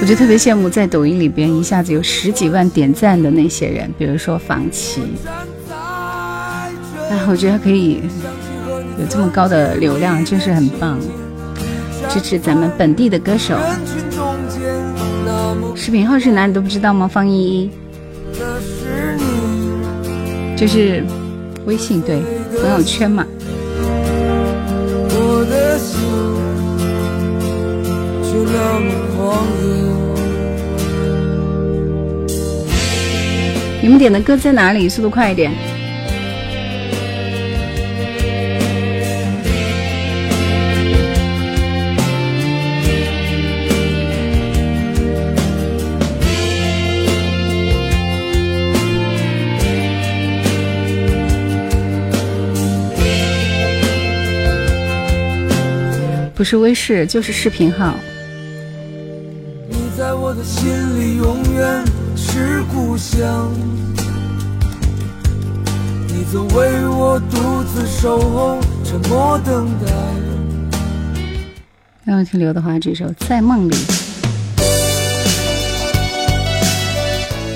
[0.00, 5.00] 我就特别羡慕在抖音里边一下子有十几万点赞的那些人，比如说房琪，
[7.08, 8.02] 哎，我觉得可以
[8.98, 10.98] 有这么高的流量，真是很棒，
[12.08, 13.56] 支持咱们本地的歌手。
[15.76, 17.06] 视频号是哪里都不知道吗？
[17.06, 17.70] 方依依，
[20.56, 21.04] 就是
[21.64, 22.20] 微信对
[22.60, 23.24] 朋友圈嘛。
[33.82, 34.88] 你们点的歌在哪里？
[34.88, 35.52] 速度快一点！
[56.34, 57.94] 不是微视，就是视频号。
[60.46, 61.84] 心里永远
[62.16, 63.52] 是故乡。
[66.06, 69.92] 你总为我独自守候，沉默等待。
[72.04, 73.74] 让我听刘德华这首《在梦里》。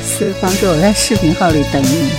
[0.03, 2.11] 四方说我在视频号里等你。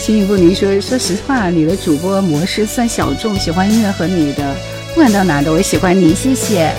[0.00, 4.75] 新一步，您说，说实话，你的主播模式算小众，喜欢音乐和你的。
[4.96, 6.72] 不管到哪都我喜欢你，谢谢。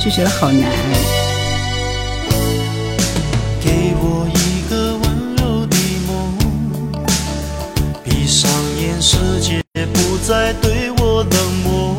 [0.00, 0.70] 就觉得好难。
[3.60, 5.02] 给我一个温
[5.36, 5.76] 柔的
[6.06, 6.38] 梦，
[8.04, 8.48] 闭上
[8.80, 9.60] 眼，世界
[9.92, 11.96] 不再对我冷漠。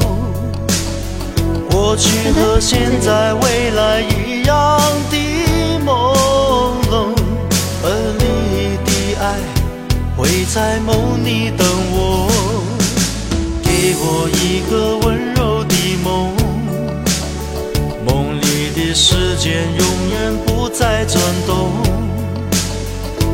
[1.69, 4.79] 过去和现在，未来一样
[5.11, 5.17] 的
[5.85, 6.15] 朦
[6.89, 7.13] 胧，
[7.83, 7.85] 而
[8.19, 8.89] 你的
[9.19, 9.35] 爱
[10.15, 10.95] 会在梦
[11.25, 11.96] 里等我。
[13.97, 16.31] 给我一个温柔的梦，
[18.05, 21.71] 梦里的时间永远不再转动。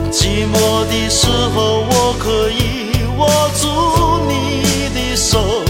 [0.09, 3.27] 寂寞的时候，我可以握
[3.59, 3.67] 住
[4.25, 5.65] 你的手，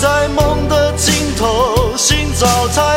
[0.00, 2.93] 在梦的尽头寻找彩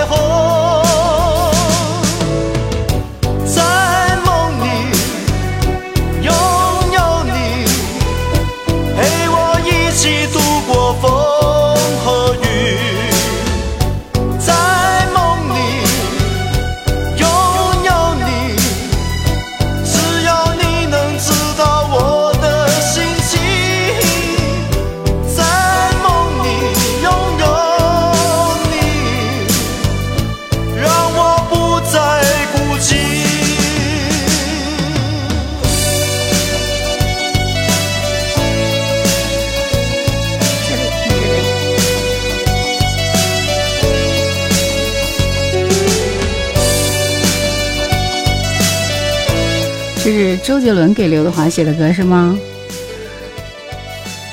[50.68, 52.38] 杰伦给刘德华写的歌是吗？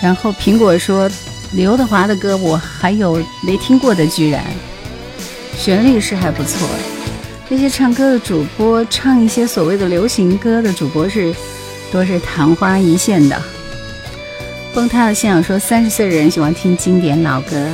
[0.02, 1.08] 然后苹果说
[1.52, 4.42] 刘德华的歌我还有没听过的，居然
[5.56, 6.68] 旋律是还不错。
[7.48, 11.32] 那些唱歌的主播唱一些所谓的流行歌的主播是
[11.92, 13.40] 都是昙花一现的。
[14.74, 17.64] 崩塌的信仰说三十岁的人喜欢听经典老歌。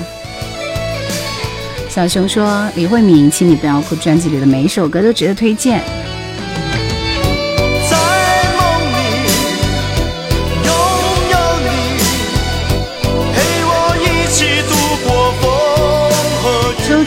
[1.88, 5.82] 小熊说李慧敏，请你不要哭，专辑里的每一首歌都值得推荐。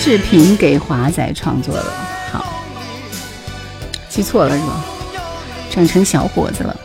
[0.03, 1.85] 志平给华仔创作的，
[2.29, 2.45] 好，
[4.09, 4.83] 记错了是吧？
[5.71, 6.77] 长成小伙子了。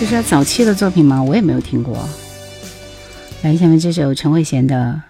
[0.00, 1.22] 这是他早期的作品吗？
[1.22, 1.96] 我也没有听过。
[3.42, 4.74] 来，下面这首陈慧娴的《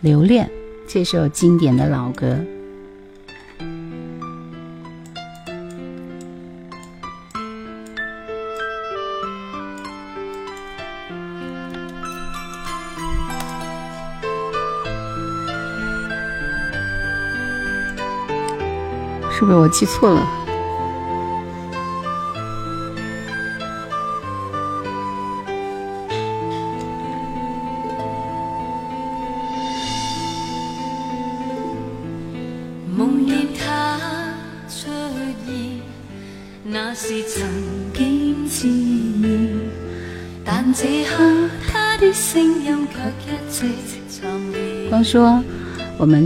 [0.00, 0.46] 留恋》，
[0.92, 2.36] 这首经典的老歌。
[19.56, 20.43] 我记错了？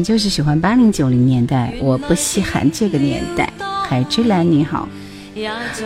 [0.08, 3.52] 就是喜欢八零九零年代，我不稀罕这个年代。
[3.86, 4.88] 海之蓝你好，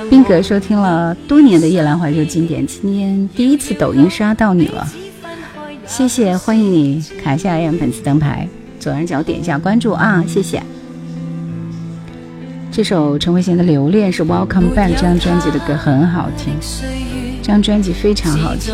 [0.08, 4.86] 斌哥收听了多年的夜兰怀旧经典，今天第一次抖音刷到你了，
[5.88, 8.46] 谢谢，欢迎你卡下 AM 粉丝灯牌，
[8.78, 10.62] 左上角点一下关注啊，谢谢。
[12.70, 16.54] 这首陈慧娴的《留恋》是 Welcome Back 这张专辑的歌，很好听，
[17.42, 18.72] 这张专辑非常好听。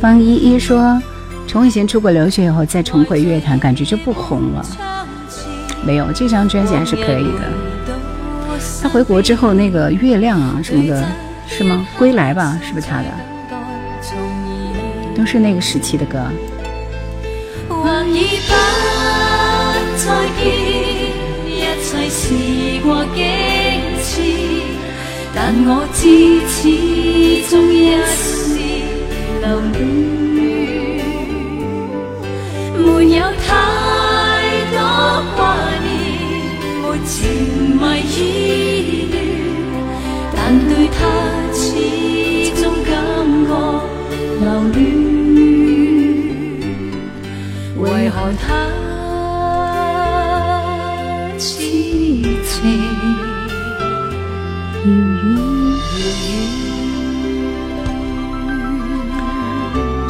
[0.00, 1.00] 方依依说
[1.48, 4.64] ：“从以前出国留学以后再重回乐坛，感觉就不红了。
[5.84, 7.40] 没有这张专辑还是可以的。
[8.80, 11.04] 他回国之后那个月亮啊什么的，
[11.48, 11.84] 是吗？
[11.98, 13.06] 归来吧，是不是他的？
[15.16, 16.20] 都是那个时期的歌。”
[25.34, 28.37] 但我知始终一。
[29.48, 29.80] 留恋，
[32.76, 32.86] 没
[33.16, 33.48] 有太
[34.72, 34.76] 多
[35.36, 35.40] 挂
[35.80, 35.88] 念，
[36.82, 37.16] 没情
[37.80, 37.82] 迷
[38.12, 38.16] 依
[39.10, 39.16] 恋，
[40.36, 40.36] 但
[40.68, 40.98] 对他
[41.54, 41.64] 始
[42.60, 42.92] 终感
[43.46, 43.50] 觉
[44.40, 44.44] 留
[44.74, 44.76] 恋。
[47.78, 48.46] 为何他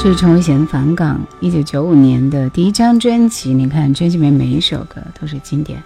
[0.08, 5.82] 是陈慧娴返港一九九五年的第一张专辑，你看专辑里面每一首歌都是经典。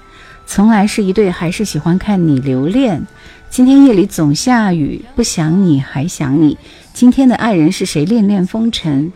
[0.47, 3.05] 从来是一对，还是喜欢看你留恋。
[3.51, 6.57] 今天夜里总下雨，不想你还想你。
[6.93, 8.05] 今天的爱人是谁？
[8.05, 9.13] 恋恋风尘。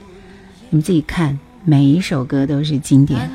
[0.71, 3.31] 你们自己看，每一首歌都是经典。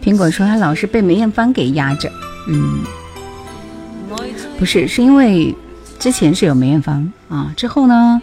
[0.00, 2.08] 苹果说他老是被梅艳芳给压着，
[2.46, 2.84] 嗯，
[4.60, 5.52] 不是，是因为
[5.98, 8.22] 之前是有梅艳芳啊，之后呢？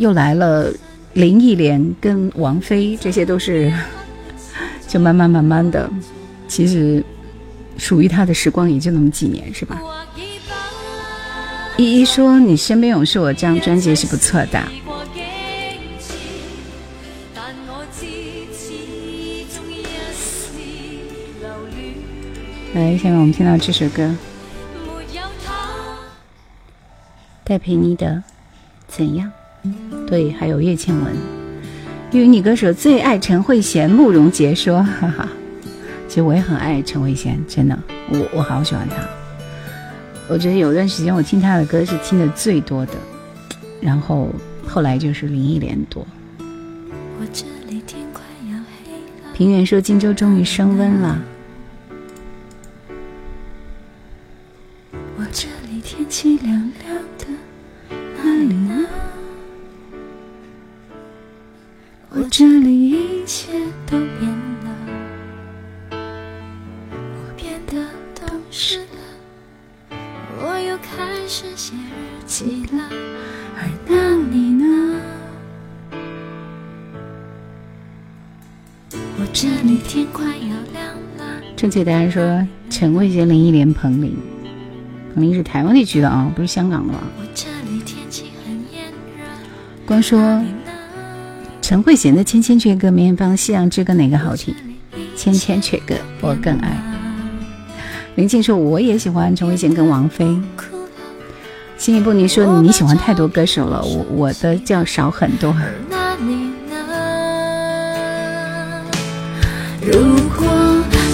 [0.00, 0.72] 又来了
[1.12, 3.70] 林忆莲跟王菲，这些都是
[4.88, 5.90] 就慢慢慢慢的，
[6.48, 7.04] 其实
[7.76, 9.78] 属于他的时光也就那么几年，是吧？
[11.76, 14.58] 依依说你身边有是我这张专辑是不错的。
[22.72, 24.16] 来，下面我们听到这首歌，
[27.44, 28.06] 戴佩妮的
[28.88, 29.28] 《怎样》。
[30.06, 31.14] 对，还有叶倩文，
[32.12, 33.88] 粤语女歌手最爱陈慧娴。
[33.88, 35.28] 慕容杰说：“哈哈，
[36.08, 38.96] 其实我也很爱陈慧娴，真的，我我好喜欢她。
[40.28, 42.94] 我觉得有段时间我听她的歌是听的最多的，
[43.80, 44.28] 然后
[44.66, 46.06] 后来就是林忆莲多。”
[49.34, 51.18] 平原说：“荆州终于升温了。”
[55.16, 57.26] 我这里天气凉凉的，
[58.22, 58.86] 哪里呢？
[62.12, 63.52] 我这里一切
[63.86, 64.28] 都变
[64.64, 64.76] 了，
[65.92, 67.86] 我变得
[68.16, 69.96] 懂事了，
[70.42, 72.88] 我又开始写日记了，
[73.56, 75.00] 而那你呢？
[78.92, 81.40] 我这里天快要亮了。
[81.54, 84.16] 正确答案说陈慧娴、林忆莲、彭羚，
[85.14, 86.98] 彭羚是台湾地区的啊，不是香港的吧？
[87.20, 88.86] 我这里天气很炎
[89.16, 89.24] 热。
[89.86, 90.18] 光说。
[91.70, 94.52] 陈慧娴的《千千阙歌》，梅艳芳《夕阳之歌》哪个好听？
[95.16, 96.76] 《千千阙歌》我更爱。
[98.16, 100.36] 林静说我也喜欢陈慧娴跟王菲。
[101.78, 105.54] 新一步你说你喜欢太多歌手了，我我的叫少很多。
[109.80, 109.92] 如
[110.36, 110.48] 果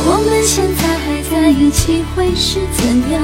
[0.07, 3.22] 我们现在还在一起，会是怎样？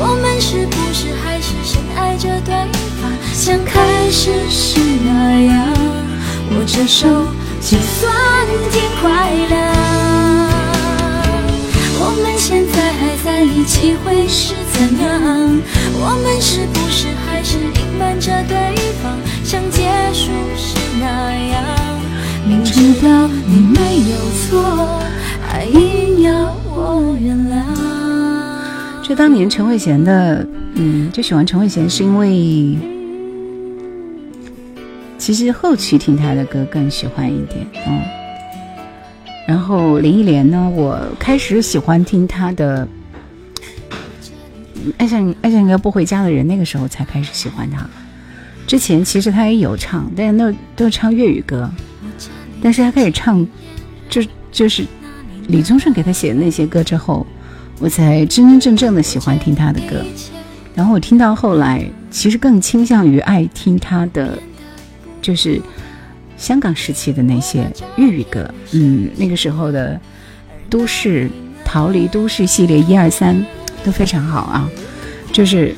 [0.00, 2.52] 我们是不是还是深爱着对
[3.00, 5.99] 方，像开始时那样？
[6.52, 7.08] 握着手，
[7.60, 8.12] 就算
[8.70, 9.58] 天快亮。
[12.02, 15.10] 我们现在还在一起，会是怎样？
[16.02, 21.04] 我们是不是还是隐瞒着对方，像结束时那
[21.52, 21.62] 样？
[22.46, 22.72] 明知
[23.02, 24.98] 道你没有错，
[25.46, 29.06] 还硬要我原谅。
[29.06, 30.44] 就当年陈慧娴的，
[30.74, 32.78] 嗯，就喜欢陈慧娴，是因为
[35.30, 38.00] 其实后期听他的歌更喜欢一点，嗯。
[39.46, 42.84] 然后林忆莲呢，我开始喜欢听她的
[44.98, 47.88] 《爱上爱上一个不回家的人》，那个时候才开始喜欢她。
[48.66, 51.70] 之前其实她也有唱，但是那都是唱粤语歌。
[52.60, 53.46] 但是她开始唱，
[54.08, 54.20] 就
[54.50, 54.84] 就是
[55.46, 57.24] 李宗盛给她写的那些歌之后。
[57.78, 60.04] 我才真真正正的喜欢听他的歌，
[60.74, 64.36] 然后我听到后来，其实更倾向于爱听他的，
[65.20, 65.60] 就是
[66.36, 68.48] 香港时期的那些粤语歌。
[68.72, 69.98] 嗯，那个时候的
[70.68, 71.30] 都市
[71.64, 73.44] 逃离都市系列一二三
[73.84, 74.68] 都非常好啊，
[75.32, 75.74] 就是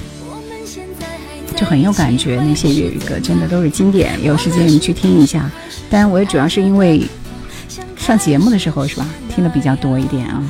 [1.56, 4.22] 就很有感觉，那些粤语歌真的都是经典。
[4.24, 5.50] 有时间你去听一下。
[5.90, 7.02] 当然，我也主要是因为
[7.96, 10.42] 上节目的时候是吧，听的比较多一点啊。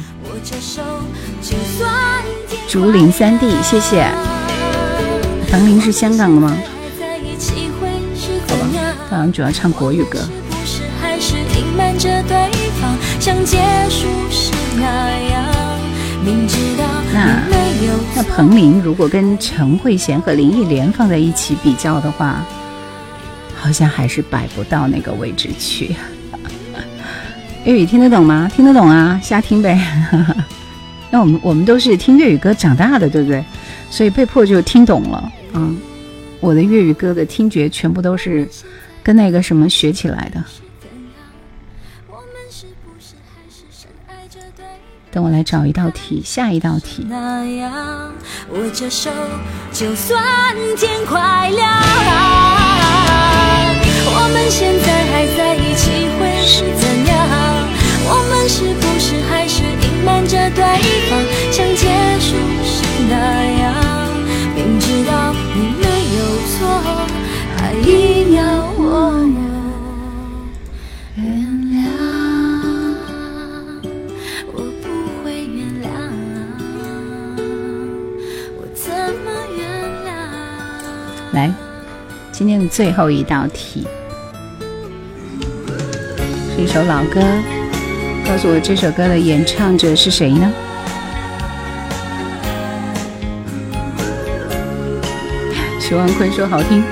[2.69, 4.09] 竹林三弟，谢谢。
[5.51, 6.57] 唐林是香港的吗？
[9.13, 10.19] 好像主要唱国语歌。
[17.15, 17.43] 那
[18.15, 22.43] 那彭羚如果跟陈慧娴和林忆莲放在一起比较的话，
[23.55, 25.95] 好像还是摆不到那个位置去。
[27.65, 28.51] 粤语听得懂吗？
[28.55, 29.79] 听得懂啊，瞎听呗。
[31.11, 33.45] 那我们我们都是听粤语歌长大的，对不对？
[33.91, 35.71] 所以被迫就听懂了啊！
[36.41, 38.49] 我的粤语歌的听觉全部都是
[39.03, 40.43] 跟那个什么学起来的。
[45.11, 47.07] 等我来找一道题，下一道题。
[47.07, 48.13] 那样
[48.51, 49.11] 握着手，
[49.71, 51.71] 就算天快亮。
[54.15, 57.29] 我们现在还在一起会是怎样？
[58.09, 59.93] 我们是不是还是隐？
[60.03, 60.65] 瞒着对
[61.09, 61.21] 方，
[82.69, 83.87] 最后一道题，
[86.55, 87.21] 是一首老歌。
[88.27, 90.51] 告诉我这首歌的演唱者是谁呢？
[95.81, 96.83] 徐万坤说好听。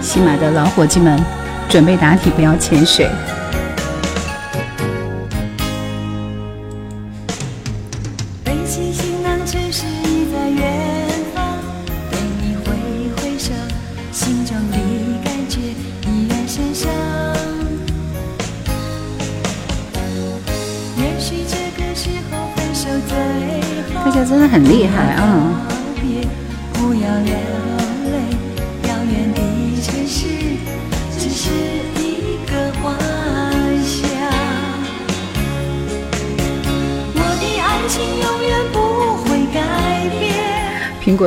[0.00, 1.20] 喜马的老伙计们，
[1.68, 3.08] 准备答题，不要潜水。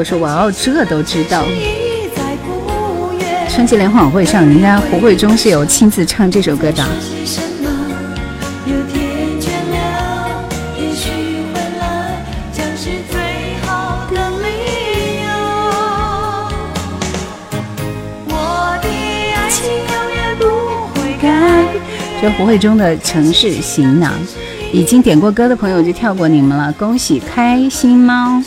[0.09, 1.45] 说：“哇哦，这都知道。”
[3.47, 6.83] 春节联欢晚会上，人家胡慧中是有亲自唱这首歌的。
[22.21, 24.11] 这胡慧中的城市行囊，
[24.73, 28.43] 已经点过歌的朋友就跳过你们了，恭喜开心猫，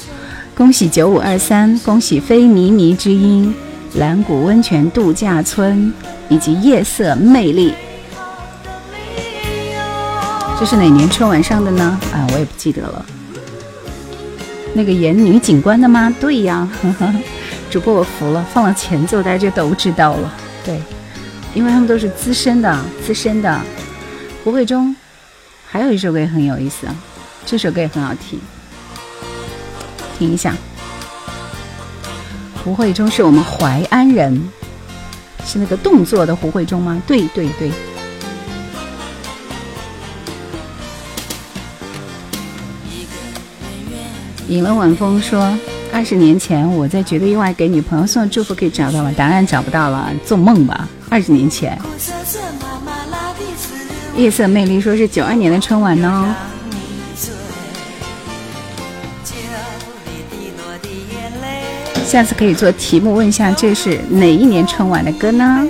[0.62, 3.52] 恭喜九五二三，恭喜非靡靡之音，
[3.96, 5.92] 蓝谷温泉度假村
[6.28, 7.74] 以及夜色魅力。
[10.60, 11.98] 这是哪年春晚上的呢？
[12.14, 13.04] 啊，我也不记得了。
[14.72, 16.14] 那个演女警官的吗？
[16.20, 16.70] 对呀，
[17.68, 20.32] 主播我服了，放了前奏大家就都知道了。
[20.64, 20.80] 对，
[21.56, 23.60] 因为他们都是资深的，资深的。
[24.44, 24.94] 胡慧中，
[25.66, 26.94] 还有一首歌也很有意思啊，
[27.44, 28.38] 这首歌也很好听，
[30.22, 30.54] 听一下。
[32.62, 34.40] 胡慧中是我们淮安人，
[35.44, 37.02] 是那个动作的胡慧中吗？
[37.08, 37.72] 对对对。
[44.46, 45.58] 引了晚风说，
[45.92, 49.12] 二十年前我在绝对意外给女朋友送祝福可以找到吗？
[49.16, 50.88] 答案找不到了，做梦吧！
[51.10, 51.76] 二十年前。
[54.16, 56.36] 夜色魅力说是九二年的春晚呢。
[62.12, 65.66] 下次可以做题目问一下，这是哪一年春晚的歌呢？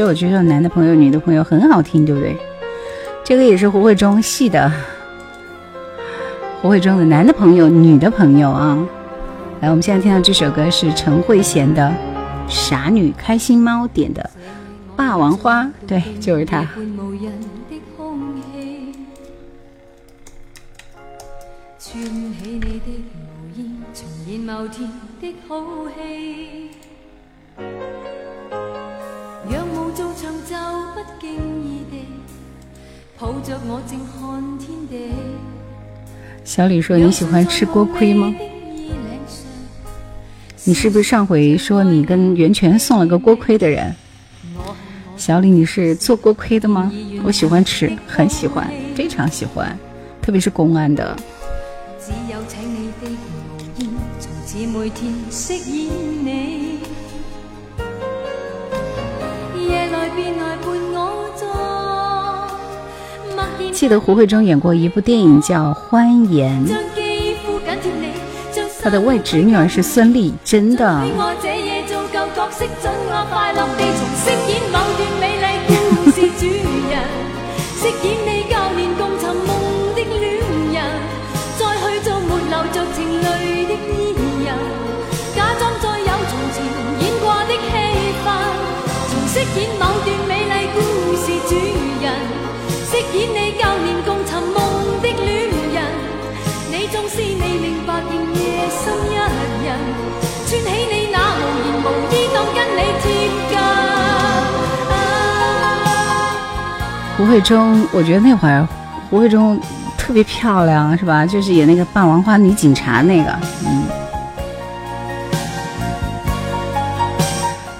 [0.00, 2.36] 实我觉得男的朋友、女的朋友很好听，对不对？
[3.22, 4.70] 这个也是胡慧中系的，
[6.60, 8.86] 胡慧中的男的朋友、女的朋友啊。
[9.60, 11.92] 来，我们现在听到这首歌是陈慧娴的
[12.50, 14.22] 《傻女》，开心猫点的
[14.96, 16.66] 《霸王花》，对，就是他
[30.20, 30.28] 他。
[36.44, 38.34] 小李说：“你喜欢吃锅盔吗？
[40.64, 43.94] 你是不是上回说你跟袁泉送了个锅盔的人？
[45.16, 46.92] 小李，你是做锅盔的吗？
[47.24, 49.76] 我喜欢吃，很喜欢，非常喜欢，
[50.20, 51.16] 特别是公安的。”
[63.72, 66.66] 记得胡慧中演过一部电影叫《欢颜》，
[68.82, 71.02] 她的外侄女儿是孙俪，真的。
[107.20, 108.66] 胡慧中，我觉得那会儿
[109.10, 109.60] 胡慧中
[109.98, 111.26] 特别漂亮，是吧？
[111.26, 113.30] 就是演那个霸王花女警察那个，
[113.66, 113.84] 嗯。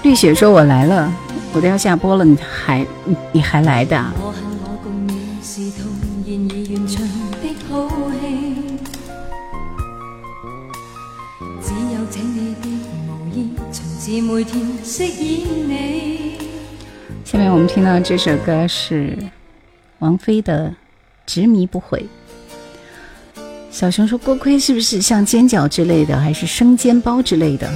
[0.03, 1.11] 绿雪说：“我来了，
[1.53, 2.85] 我都要下播了，你还
[3.31, 3.99] 你还来的？”
[14.23, 15.63] 每天饰演你
[17.53, 19.17] 我们听到这首歌是
[19.99, 20.69] 王菲的
[21.25, 22.05] 《执迷不悔》。
[23.69, 27.69] 小熊说：“锅盔是不是像煎饺之类的，还是生煎包之类的？”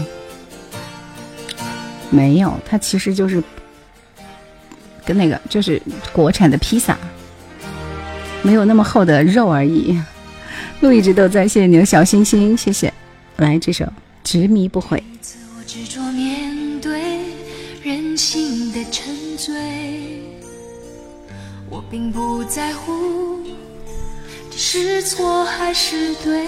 [2.10, 3.44] 没有，它其实就是
[5.06, 5.82] 跟那个就是
[6.14, 6.98] 国产的披萨，
[8.44, 10.02] 没有那么厚的肉而已。
[10.80, 12.94] 路一直都在，谢谢你的小心心，谢谢。
[13.36, 13.84] 来这首
[14.24, 15.04] 《执迷不悔》。
[15.58, 15.64] 我
[21.90, 23.40] 并不在乎
[24.50, 26.46] 这是错还是对，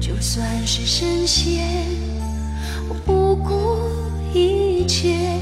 [0.00, 1.66] 就算是神仙，
[2.88, 3.80] 我不顾
[4.32, 5.38] 一切。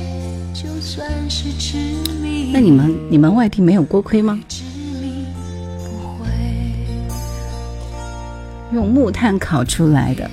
[0.52, 1.76] 就算是执
[2.20, 2.50] 迷。
[2.52, 4.40] 那你们你们外地没有锅盔吗？
[8.72, 10.30] 用木炭烤出来的。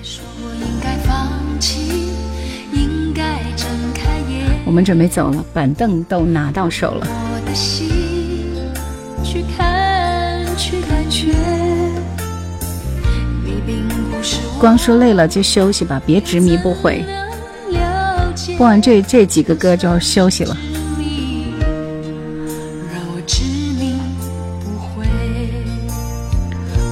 [4.70, 7.08] 我们准备走了，板凳都拿到手了。
[14.60, 17.04] 光说累了就休息吧，别执迷不悔。
[18.60, 20.56] 播完这这几个歌就休息了。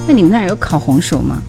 [0.08, 1.40] 那你们那儿有烤红薯吗？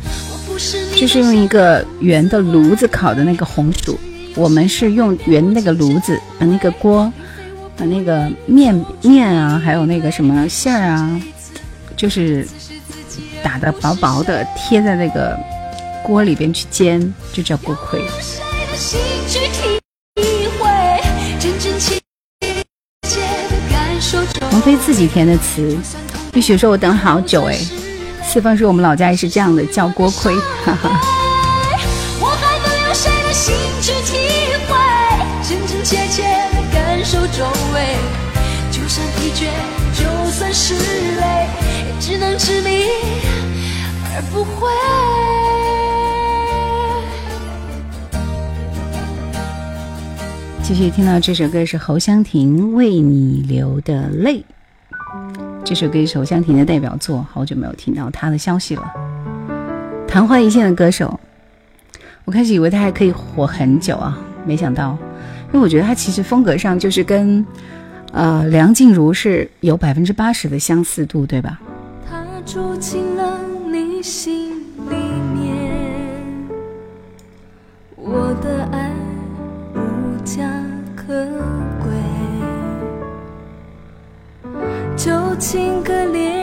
[0.95, 3.99] 就是用一个圆的炉子烤的那个红薯。
[4.39, 7.11] 我们是用圆那个炉子，把那个锅，
[7.75, 11.21] 把那个面面啊，还有那个什么馅儿啊，
[11.97, 12.47] 就是
[13.43, 15.37] 打的薄薄的，贴在那个
[16.01, 18.01] 锅里边去煎，就叫锅盔。
[24.53, 25.77] 王菲自己填的词，
[26.33, 27.57] 玉雪说：“我等好久。”哎，
[28.23, 30.33] 四方说：“我们老家也是这样的，叫锅盔。”
[30.63, 31.18] 哈哈。
[37.39, 37.95] 周围，
[38.69, 39.47] 就算疲倦，
[39.97, 41.47] 就算是累，
[41.87, 42.83] 也只能执迷
[44.03, 44.67] 而不悔
[50.61, 54.43] 继续听到这首歌是侯湘婷为你流的泪，
[55.63, 58.83] 这首歌是侯湘婷的代表作，好久没有听到她的消息了。
[60.09, 61.17] 昙花一现的歌手，
[62.25, 64.97] 我开始以为他还可以火很久啊，没想到，
[65.51, 67.45] 因为我觉得他其实风格上就是跟
[68.11, 71.59] 呃梁静茹是有百分之八十的相似度，对吧？
[72.09, 73.39] 他住进了
[73.71, 74.51] 你心
[74.89, 74.95] 里
[75.33, 75.71] 面，
[77.95, 78.91] 我的爱
[79.75, 79.79] 无。
[80.25, 80.43] 价
[80.95, 81.07] 可
[81.79, 81.89] 贵，
[84.95, 86.38] 就情歌连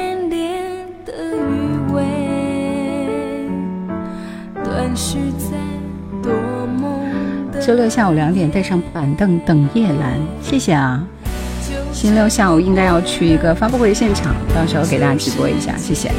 [7.67, 11.05] 周六下午两点带上板凳等叶兰，谢谢啊。
[11.93, 16.13] 星期六下午应该要去一个发布会现场，到时候给大家直播一下，谢谢。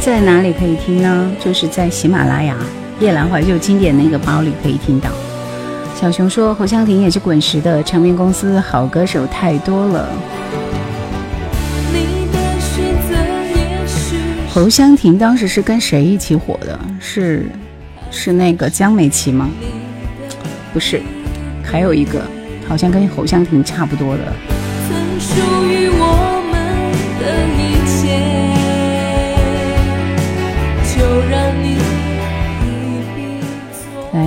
[0.00, 1.30] 在哪里可以听呢？
[1.38, 2.56] 就是在喜马拉雅
[3.02, 5.10] 《夜阑怀旧经典》那个包里可以听到。
[6.00, 10.08] 小熊说：“侯湘婷也是滚石的唱片公司，好歌手太多了。”
[14.48, 16.78] 侯湘婷当时是跟谁一起火的？
[16.98, 17.46] 是
[18.10, 19.50] 是那个江美琪吗？
[20.72, 21.02] 不是，
[21.62, 22.22] 还有一个
[22.66, 24.22] 好像跟侯湘婷差不多的。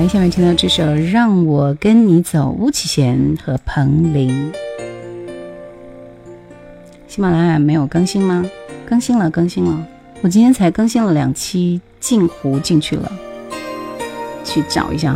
[0.01, 4.51] 来，下面听到这首《让我跟你走》，巫启贤和彭羚。
[7.07, 8.43] 喜马拉雅没有更新吗？
[8.83, 9.87] 更新了，更新了。
[10.23, 13.11] 我今天才更新了两期，镜湖进去了，
[14.43, 15.15] 去找一下。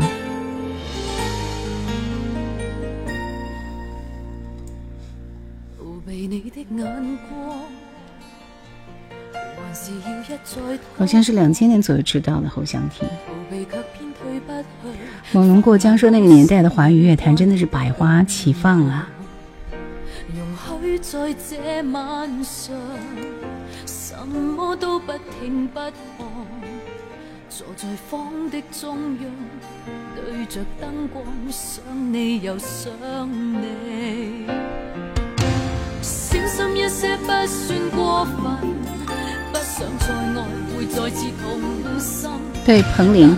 [10.96, 13.10] 好像是两千年左右出道的侯湘婷。
[15.36, 19.10] 猛龙过江说那个年代的华语乐坛真的是百花齐放啊。
[27.50, 29.32] 坐在房的中央，
[30.16, 31.84] 对着灯光，想
[32.14, 32.92] 你又想
[33.30, 34.46] 你。
[36.02, 38.36] 小心一些不算过分。
[39.52, 40.46] 不想再爱
[40.76, 42.30] 会再次痛心
[42.66, 43.38] 对彭羚，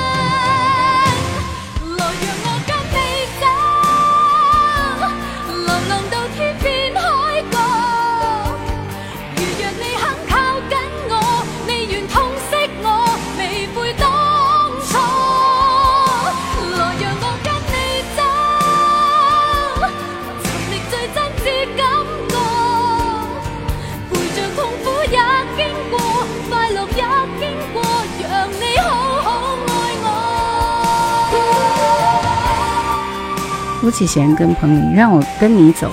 [33.91, 35.91] 起弦跟彭羚，让我跟你走，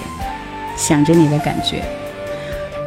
[0.77, 1.83] 想着你的感觉。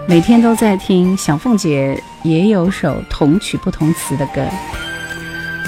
[0.07, 4.43] 每天都在听小凤姐也有首同曲不同词的歌。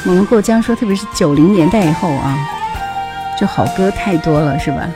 [0.06, 2.38] 我们过江说，特别是九零年代以后啊，
[3.40, 4.90] 就好歌太多了，是吧？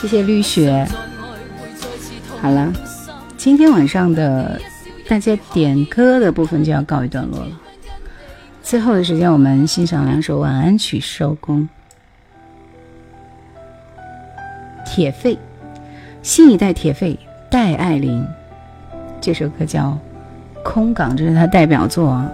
[0.00, 0.86] 谢谢绿雪。
[2.40, 2.72] 好了，
[3.36, 4.58] 今天晚上的
[5.06, 7.50] 大家点歌的部分就要告一段落了。
[8.70, 11.68] 最后的时间，我们欣赏两首晚安曲收工。
[14.86, 15.36] 铁肺，
[16.22, 17.18] 新一代铁肺
[17.50, 18.24] 戴爱玲，
[19.20, 19.98] 这首歌叫
[20.62, 22.24] 《空港》，这是他代表作。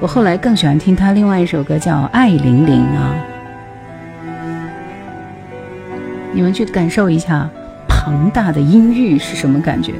[0.00, 3.14] 我后来更喜欢听他另外一首歌叫《爱玲玲》啊。
[6.32, 7.46] 你们去感受一下
[7.86, 9.92] 庞大的音域是什么感觉，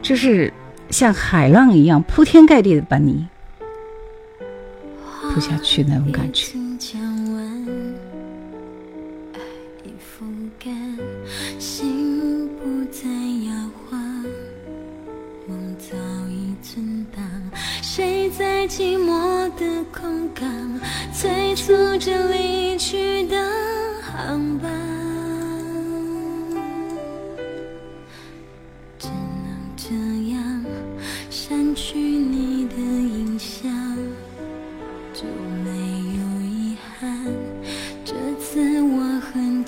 [0.00, 0.50] 就是
[0.88, 3.26] 像海浪一样铺天盖地的把你
[5.34, 6.52] 不下去那种感觉。
[17.82, 20.46] 谁在寂寞的空港
[21.12, 23.36] 催促着离去的
[24.02, 25.07] 航班？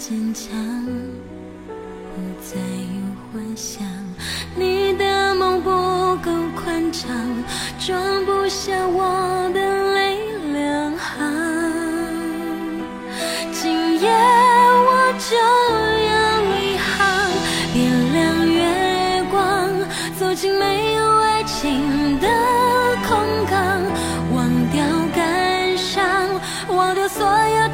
[0.00, 0.56] 坚强，
[1.76, 3.86] 不再有幻想。
[4.56, 5.68] 你的梦不
[6.24, 7.10] 够宽敞。
[7.78, 9.60] 装不下我的
[9.94, 10.16] 泪
[10.54, 11.20] 两行，
[13.52, 15.36] 今夜我就
[16.08, 17.30] 要离航，
[17.74, 19.70] 点亮月光，
[20.18, 22.26] 走进没有爱情的
[23.06, 23.18] 空
[23.50, 23.82] 港，
[24.34, 24.82] 忘掉
[25.14, 27.68] 感伤，忘掉所有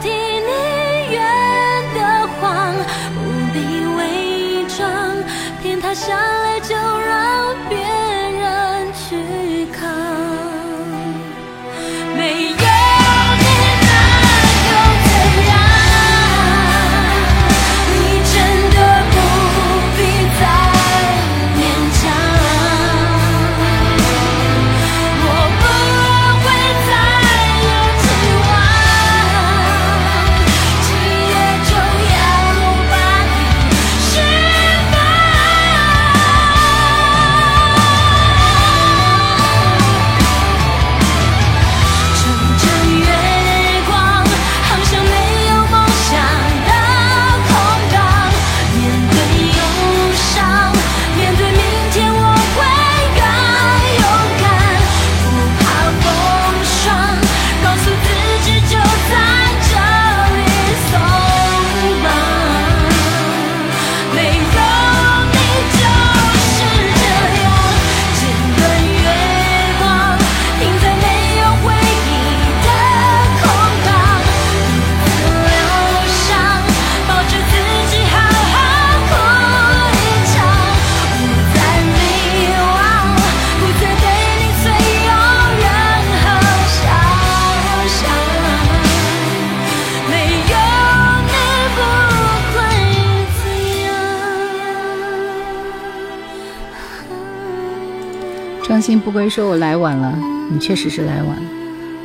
[98.86, 100.16] 心不归说：“我来晚了，
[100.48, 101.42] 你确实是来晚了。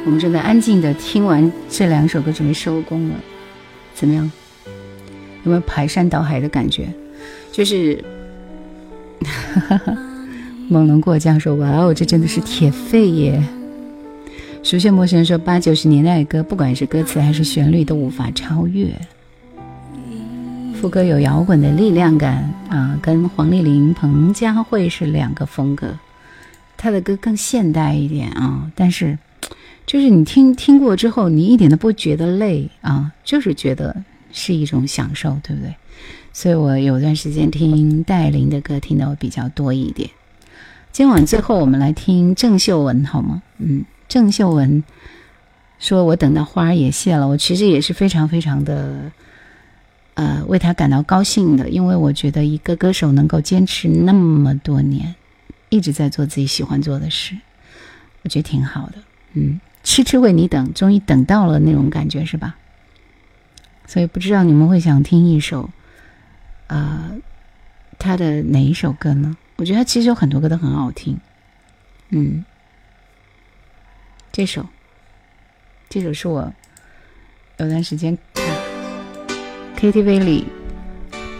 [0.03, 3.15] 我们正在安静的听完这两首歌，准备收工了。
[3.93, 4.31] 怎么样？
[5.43, 6.91] 有没有排山倒海的感觉？
[7.51, 8.03] 就是
[10.69, 13.43] 猛龙过江说：‘哇哦，这真的是铁肺耶！’
[14.63, 18.87] 熟悉陌生人说：‘八九十年代的歌，不管是歌词还是旋律，都无法超越。
[20.81, 25.87] 副歌有摇滚的力量感啊，跟黄丽玲、彭佳慧是两个风格。’
[26.81, 29.19] 他的歌更现代一点啊，但是，
[29.85, 35.75] 就是你听听过之后，你一点都不觉得累啊，就是觉得是一种享受，对不对？
[36.33, 40.09] 所以我有段时间听戴琳的歌听的比较多一点。
[40.91, 43.43] 今晚最后我们来听郑秀文好吗？
[43.59, 44.83] 嗯，郑秀文
[45.77, 49.11] 说：“我等到花儿也谢了。”我其实也是非常非常的，
[50.15, 55.13] 呃，为他感到高兴的，因为我觉得一个歌手能够坚持那么多年。
[55.71, 57.35] 一直在做自己喜欢做的事，
[58.21, 58.95] 我觉得挺好的。
[59.33, 62.57] 嗯，痴痴为你等，终于等到了那种感觉是吧？
[63.87, 65.69] 所以不知道你们会想听一首，
[66.67, 67.11] 呃，
[67.97, 69.37] 他的哪一首歌呢？
[69.55, 71.17] 我觉得他其实有很多歌都很好听。
[72.09, 72.43] 嗯，
[74.31, 74.67] 这首，
[75.87, 76.53] 这首是我
[77.57, 78.17] 有段时间
[79.77, 80.45] KTV 里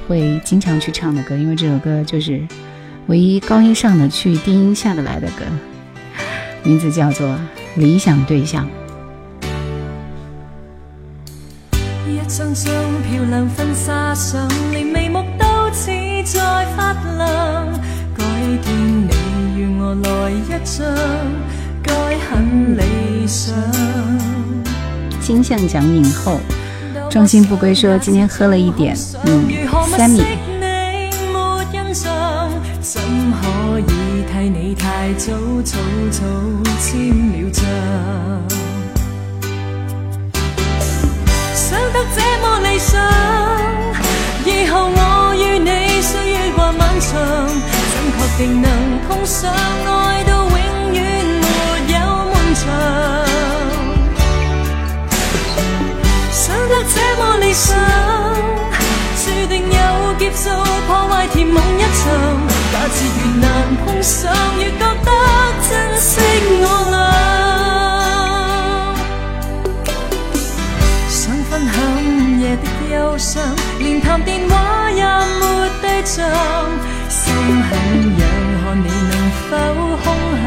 [0.08, 2.48] 会经常去唱的歌，因为这首歌就是
[3.12, 5.44] 唯一高音上的去、低音下得来的歌，
[6.64, 7.28] 名字叫做
[7.76, 8.66] 《理想对象》。
[12.08, 12.74] 一张张
[13.04, 15.92] 漂亮婚纱相，连眉目都似
[16.24, 17.68] 在发亮。
[18.18, 18.24] 改
[18.62, 19.12] 天你
[19.58, 20.88] 与我来一张，
[21.84, 23.54] 该很理想。
[25.20, 26.40] 金像奖影后
[27.10, 29.44] 众星不归说今天喝了一点，嗯，
[29.98, 30.24] 三米。
[35.24, 35.32] 早
[35.64, 35.78] 早
[36.10, 36.20] 早
[36.80, 36.90] 签
[37.32, 37.62] 了账？
[41.54, 43.00] 想得这么理想，
[44.46, 45.00] 以后我
[45.36, 47.12] 与你岁月还漫长，
[47.92, 48.68] 怎确定能
[49.08, 51.46] 碰上爱到永远没
[51.94, 51.98] 有
[52.34, 52.66] 漫长？
[56.32, 57.78] 想得这么理想，
[59.24, 60.50] 注定有劫数
[60.88, 62.41] 破坏甜梦一场。
[62.82, 63.46] 假设越难
[63.86, 65.10] 碰上，越觉得
[65.70, 66.10] 珍惜
[66.64, 66.98] 我俩。
[71.08, 72.08] 想分享午
[72.42, 73.30] 夜的忧伤，
[73.78, 75.04] 连谈电话也
[75.40, 75.42] 没
[75.80, 76.26] 对象。
[77.08, 77.22] 心
[77.70, 77.70] 很
[78.18, 78.22] 痒，
[78.64, 79.14] 看你能
[79.48, 79.50] 否
[80.04, 80.06] 空
[80.42, 80.44] 口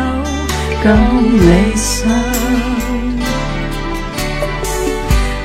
[0.82, 0.85] 讲
[1.39, 1.40] 理
[1.77, 1.94] 想。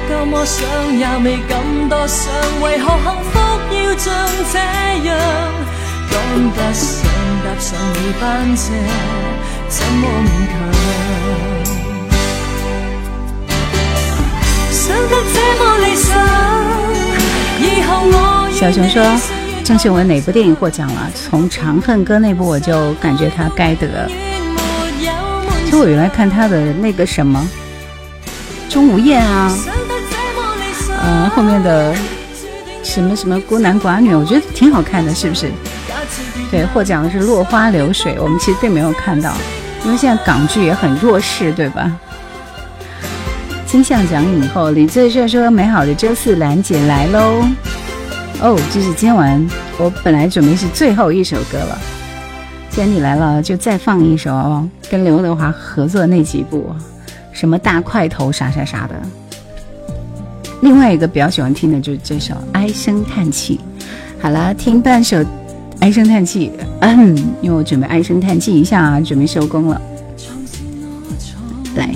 [0.08, 0.58] 多么想
[0.98, 1.54] 也未敢
[1.88, 2.34] 多想，
[2.64, 3.38] 为何幸福
[3.76, 4.08] 要像
[4.52, 4.58] 这
[5.08, 5.14] 样？
[6.20, 7.08] 赶不上
[7.44, 8.64] 踏上你班车，
[9.70, 10.54] 怎么勉强？
[14.70, 16.08] 想得这么理想，
[17.62, 18.14] 以后我
[18.52, 19.02] 小熊说
[19.64, 21.10] ：“郑秀文哪部电影获奖了？
[21.16, 24.10] 从《长恨歌》那部我就感觉他该得。
[25.66, 27.48] 其实我原来看他的那个什么
[28.74, 29.58] 《钟无艳》啊，
[31.06, 31.96] 嗯，后面的
[32.84, 35.50] 什么什么孤男寡女，我觉得挺好看的，是不是？”
[36.52, 39.34] 对，获奖的是《落花流水》，我们其实并没有看到，
[39.86, 41.92] 因为现在港剧也很弱势，对吧？
[43.68, 47.44] 金像奖影后李最帅说：“美好的周四，兰姐来喽！”
[48.42, 49.48] 哦，这是今晚
[49.78, 51.78] 我本来准备是最后一首歌了，
[52.72, 56.76] 既然你来了，就再放一首跟刘德华合作那几部，
[57.32, 58.96] 什么大块头啥啥啥的。
[60.62, 63.60] 另外一个比较喜欢听的就是这首《唉声叹气》。
[64.24, 65.24] 好了，听半首。
[65.82, 66.52] 唉声叹气，
[66.82, 69.82] 嗯， 因为我准备唉声叹气一下，准备收工了。
[71.76, 71.90] 来，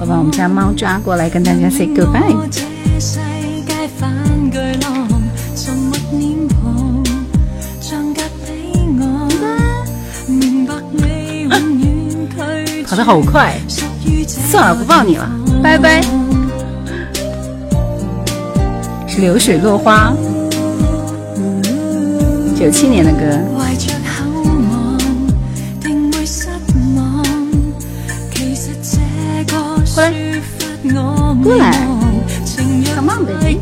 [0.00, 2.36] 我把我们家猫抓过来跟大家 say goodbye。
[12.86, 13.54] 跑得好快，
[14.28, 15.28] 算了，不抱你了，
[15.62, 16.02] 拜拜。
[19.08, 20.12] 是流水落花。
[22.62, 23.18] 九七年的歌。
[29.92, 30.12] 过来，
[31.42, 31.72] 过来
[32.94, 33.58] ，Come on baby。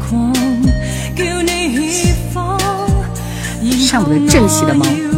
[3.78, 5.09] 上我的正气的猫。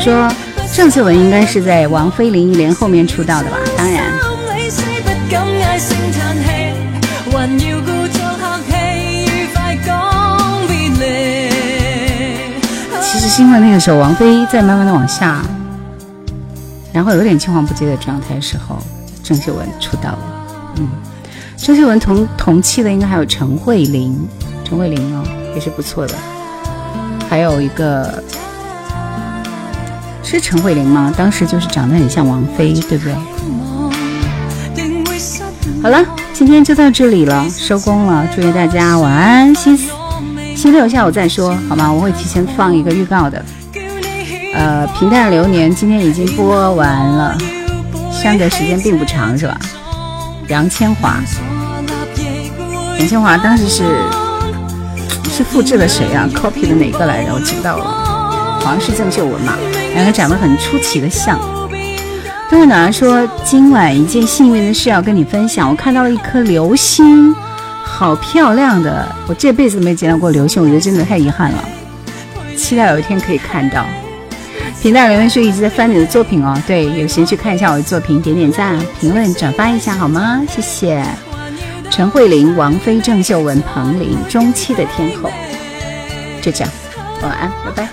[0.00, 0.26] 说
[0.72, 3.58] 郑秀文应该是在王菲林忆莲后面出道的吧？
[3.76, 4.04] 当然。
[13.02, 15.42] 其实新闻那个时候，王菲在慢慢的往下，
[16.94, 18.78] 然后有点青黄不接的状态时候，
[19.22, 20.18] 郑秀文出道了。
[20.76, 20.88] 嗯，
[21.58, 24.18] 郑秀文同同期的应该还有陈慧琳，
[24.64, 25.22] 陈慧琳哦
[25.54, 26.14] 也是不错的，
[27.28, 28.22] 还有一个。
[30.30, 31.12] 是陈慧琳吗？
[31.16, 33.12] 当时就是长得很像王菲，对不对？
[35.82, 38.24] 好了，今天就到这里了，收工了。
[38.32, 41.90] 祝愿大家晚安，星星期六下午再说，好吗？
[41.92, 43.44] 我会提前放一个预告的。
[44.54, 47.36] 呃，平淡流年今天已经播完了，
[48.12, 49.58] 相隔时间并不长，是吧？
[50.46, 51.14] 杨千嬅，
[53.00, 53.82] 杨千华当时是
[55.28, 57.34] 是复制了谁啊？copy 的哪个来着？
[57.34, 58.09] 我记不到了，
[58.60, 59.54] 好像是郑秀文嘛。
[59.94, 61.38] 两个长得很出奇的像。
[62.48, 67.34] 冬暖儿说：“今晚一件幸运的事要跟你分享，我看到了一颗流星，
[67.84, 69.06] 好漂亮的！
[69.28, 71.64] 我这辈子没见到过流星，我觉得真的太遗憾了。
[72.56, 73.84] 期待有一天可以看到。”
[74.82, 80.42] 平淡留言说：“一直在翻你的作品哦，对，有时间去看一下我的作品，点点赞、评论、转发一下好吗？
[80.48, 81.04] 谢谢。”
[81.90, 85.30] 陈慧琳、王菲、郑秀文、彭羚，中期的天后，
[86.40, 86.72] 就这样，
[87.22, 87.89] 晚安，拜拜。